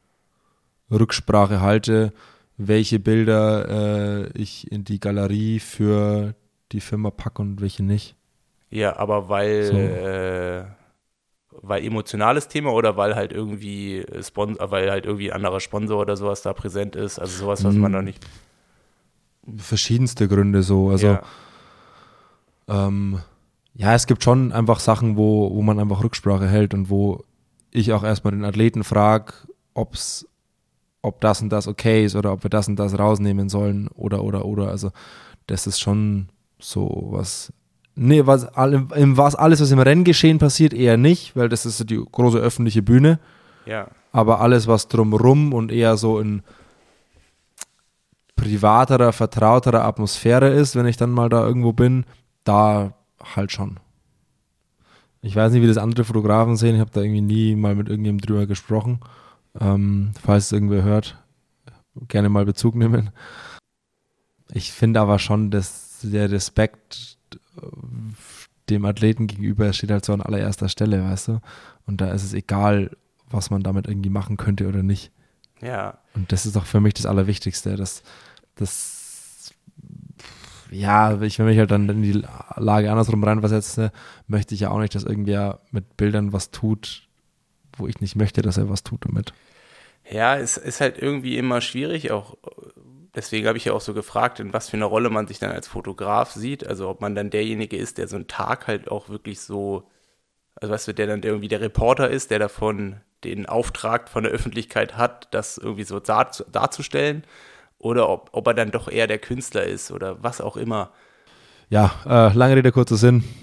[0.91, 2.13] äh, Rücksprache halte,
[2.57, 6.35] welche Bilder äh, ich in die Galerie für
[6.71, 8.15] die Firma packe und welche nicht.
[8.69, 9.77] Ja, aber weil, So.
[9.77, 10.65] äh,
[11.61, 15.99] weil emotionales Thema oder weil halt irgendwie äh, Sponsor, weil halt irgendwie ein anderer Sponsor
[16.01, 17.93] oder sowas da präsent ist, also sowas, was man Mm.
[17.93, 18.25] da nicht.
[19.57, 20.89] Verschiedenste Gründe so.
[20.89, 21.21] Also ja.
[22.67, 23.19] ähm,
[23.75, 27.23] ja, es gibt schon einfach Sachen, wo, wo man einfach Rücksprache hält und wo
[27.71, 29.33] ich auch erstmal den Athleten frage,
[29.73, 30.27] ob's,
[31.01, 34.23] ob das und das okay ist oder ob wir das und das rausnehmen sollen oder
[34.23, 34.69] oder oder.
[34.69, 34.91] Also
[35.47, 37.53] das ist schon so was.
[37.95, 38.27] Nee, im,
[39.17, 43.19] was alles, was im Renngeschehen passiert, eher nicht, weil das ist die große öffentliche Bühne.
[43.65, 43.87] ja.
[44.11, 46.41] Aber alles, was drumrum und eher so in
[48.37, 52.05] privaterer, vertrauterer Atmosphäre ist, wenn ich dann mal da irgendwo bin,
[52.45, 52.93] da
[53.35, 53.77] halt schon.
[55.21, 56.75] Ich weiß nicht, wie das andere Fotografen sehen.
[56.75, 58.99] Ich habe da irgendwie nie mal mit irgendjemandem drüber gesprochen.
[59.59, 61.17] Ähm, falls es irgendwer hört,
[62.07, 63.09] gerne mal Bezug nehmen.
[64.53, 67.14] Ich finde aber schon, dass der Respekt
[68.69, 71.41] dem Athleten gegenüber steht halt so an allererster Stelle, weißt du?
[71.85, 72.91] Und da ist es egal,
[73.29, 75.11] was man damit irgendwie machen könnte oder nicht.
[75.61, 77.75] Ja, Und das ist doch für mich das Allerwichtigste.
[77.75, 78.03] Das,
[78.55, 79.53] das,
[80.69, 82.23] ja, ich will mich halt dann in die
[82.55, 83.89] Lage andersrum reinversetzen,
[84.27, 87.07] möchte ich ja auch nicht, dass irgendwer mit Bildern was tut,
[87.77, 89.33] wo ich nicht möchte, dass er was tut damit.
[90.09, 92.37] ja, es ist halt irgendwie immer schwierig, auch
[93.15, 95.51] deswegen habe ich ja auch so gefragt, in was für eine Rolle man sich dann
[95.51, 99.09] als Fotograf sieht, also ob man dann derjenige ist, der so einen Tag halt auch
[99.09, 99.89] wirklich so,
[100.55, 104.31] also weißt du, der dann irgendwie der Reporter ist, der davon den Auftrag von der
[104.31, 107.23] Öffentlichkeit hat, das irgendwie so dar darzustellen,
[107.77, 110.91] oder ob, ob er dann doch eher der Künstler ist oder was auch immer.
[111.69, 113.23] Ja, äh, lange Rede, kurzer Sinn.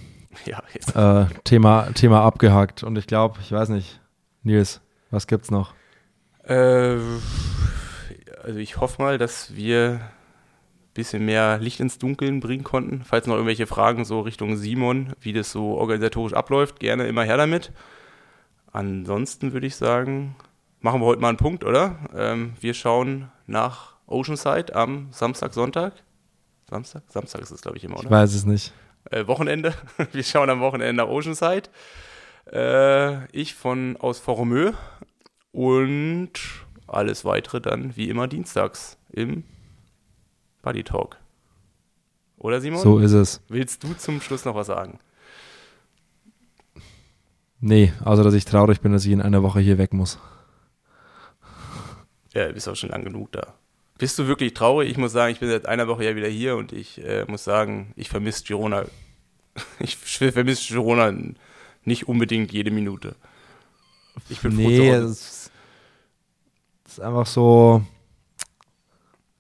[0.47, 0.97] Ja, jetzt.
[0.97, 2.83] Äh, Thema, Thema abgehakt.
[2.83, 4.01] Und ich glaube, ich weiß nicht,
[4.43, 5.75] Nils, was gibt's noch?
[6.45, 6.97] Äh,
[8.43, 13.03] also ich hoffe mal, dass wir ein bisschen mehr Licht ins Dunkeln bringen konnten.
[13.05, 17.37] Falls noch irgendwelche Fragen so Richtung Simon, wie das so organisatorisch abläuft, gerne immer her
[17.37, 17.73] damit.
[18.73, 20.37] Ansonsten würde ich sagen,
[20.81, 21.97] machen wir heute mal einen Punkt, oder?
[22.15, 25.95] Ähm, wir schauen nach Oceanside am Samstag, Sonntag.
[26.69, 27.03] Samstag?
[27.09, 28.11] Samstag ist es, glaube ich, immer, Ich oder?
[28.11, 28.73] weiß es nicht.
[29.11, 29.75] äh, Wochenende.
[30.13, 31.69] Wir schauen am Wochenende nach Oceanside.
[32.51, 34.73] Äh, ich von aus Foromö
[35.53, 36.33] und
[36.95, 39.45] alles weitere dann wie immer dienstags im
[40.63, 41.19] Buddy Talk.
[42.39, 42.81] Oder Simon?
[42.81, 43.41] So ist es.
[43.49, 44.99] Willst du zum Schluss noch was sagen?
[47.61, 50.19] Nee, außer dass ich traurig bin, dass ich in einer Woche hier weg muss.
[52.35, 53.55] Ja, du bist auch schon lang genug da.
[53.99, 54.91] Bist du wirklich traurig?
[54.91, 57.45] Ich muss sagen, ich bin seit einer Woche ja wieder hier und ich äh, muss
[57.45, 58.85] sagen, ich vermisse Girona.
[59.79, 61.15] Ich vermisse Girona
[61.85, 63.17] nicht unbedingt jede Minute.
[64.29, 65.42] Ich bin froh Nee, Hause.
[66.93, 67.83] Es es ist einfach so.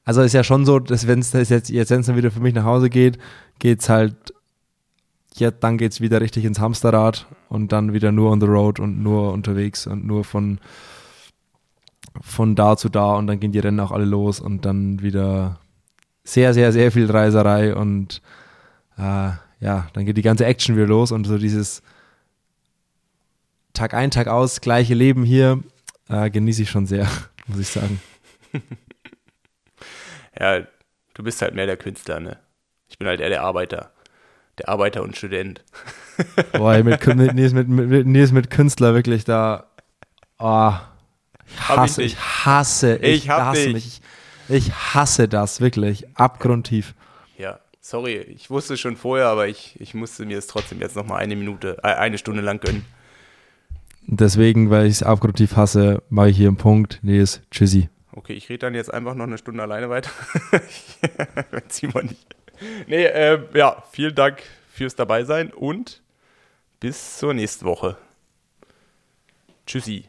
[0.04, 2.54] Also ist ja schon so, dass wenn es jetzt, jetzt wenn's dann wieder für mich
[2.54, 3.18] nach Hause geht,
[3.60, 4.16] geht's halt,
[5.36, 9.00] ja, dann geht's wieder richtig ins Hamsterrad und dann wieder nur on the road und
[9.00, 10.58] nur unterwegs und nur von,
[12.20, 15.60] von da zu da und dann gehen die Rennen auch alle los und dann wieder
[16.24, 18.22] sehr, sehr, sehr viel Reiserei und
[18.98, 19.30] äh,
[19.60, 21.80] ja, dann geht die ganze Action wieder los und so dieses
[23.72, 25.62] Tag ein, Tag aus, gleiche Leben hier,
[26.08, 27.06] äh, genieße ich schon sehr,
[27.46, 28.00] muss ich sagen.
[30.38, 30.62] Ja,
[31.14, 32.38] du bist halt mehr der Künstler, ne?
[32.88, 33.92] Ich bin halt eher der Arbeiter.
[34.58, 35.62] Der Arbeiter und Student.
[36.52, 39.70] Boah, ey, mit, mit, Nils, mit, mit, Nils mit Künstler wirklich da.
[40.38, 40.72] Oh,
[41.48, 42.12] ich ich hasse, dich.
[42.12, 44.00] ich hasse, Ich hab hasse mich.
[44.48, 46.94] Ich, ich hasse das wirklich, abgrundtief.
[47.38, 51.20] Ja, sorry, ich wusste schon vorher, aber ich, ich musste mir es trotzdem jetzt nochmal
[51.20, 52.84] eine Minute, äh, eine Stunde lang gönnen.
[54.18, 57.00] Deswegen, weil ich es abgrundtief hasse, mache ich hier einen Punkt.
[57.02, 57.88] Nee, ist Tschüssi.
[58.14, 60.10] Okay, ich rede dann jetzt einfach noch eine Stunde alleine weiter.
[61.68, 62.36] Simon nicht.
[62.86, 66.02] Nee, äh, ja, vielen Dank fürs Dabeisein und
[66.80, 67.96] bis zur nächsten Woche.
[69.66, 70.04] Tschüssi.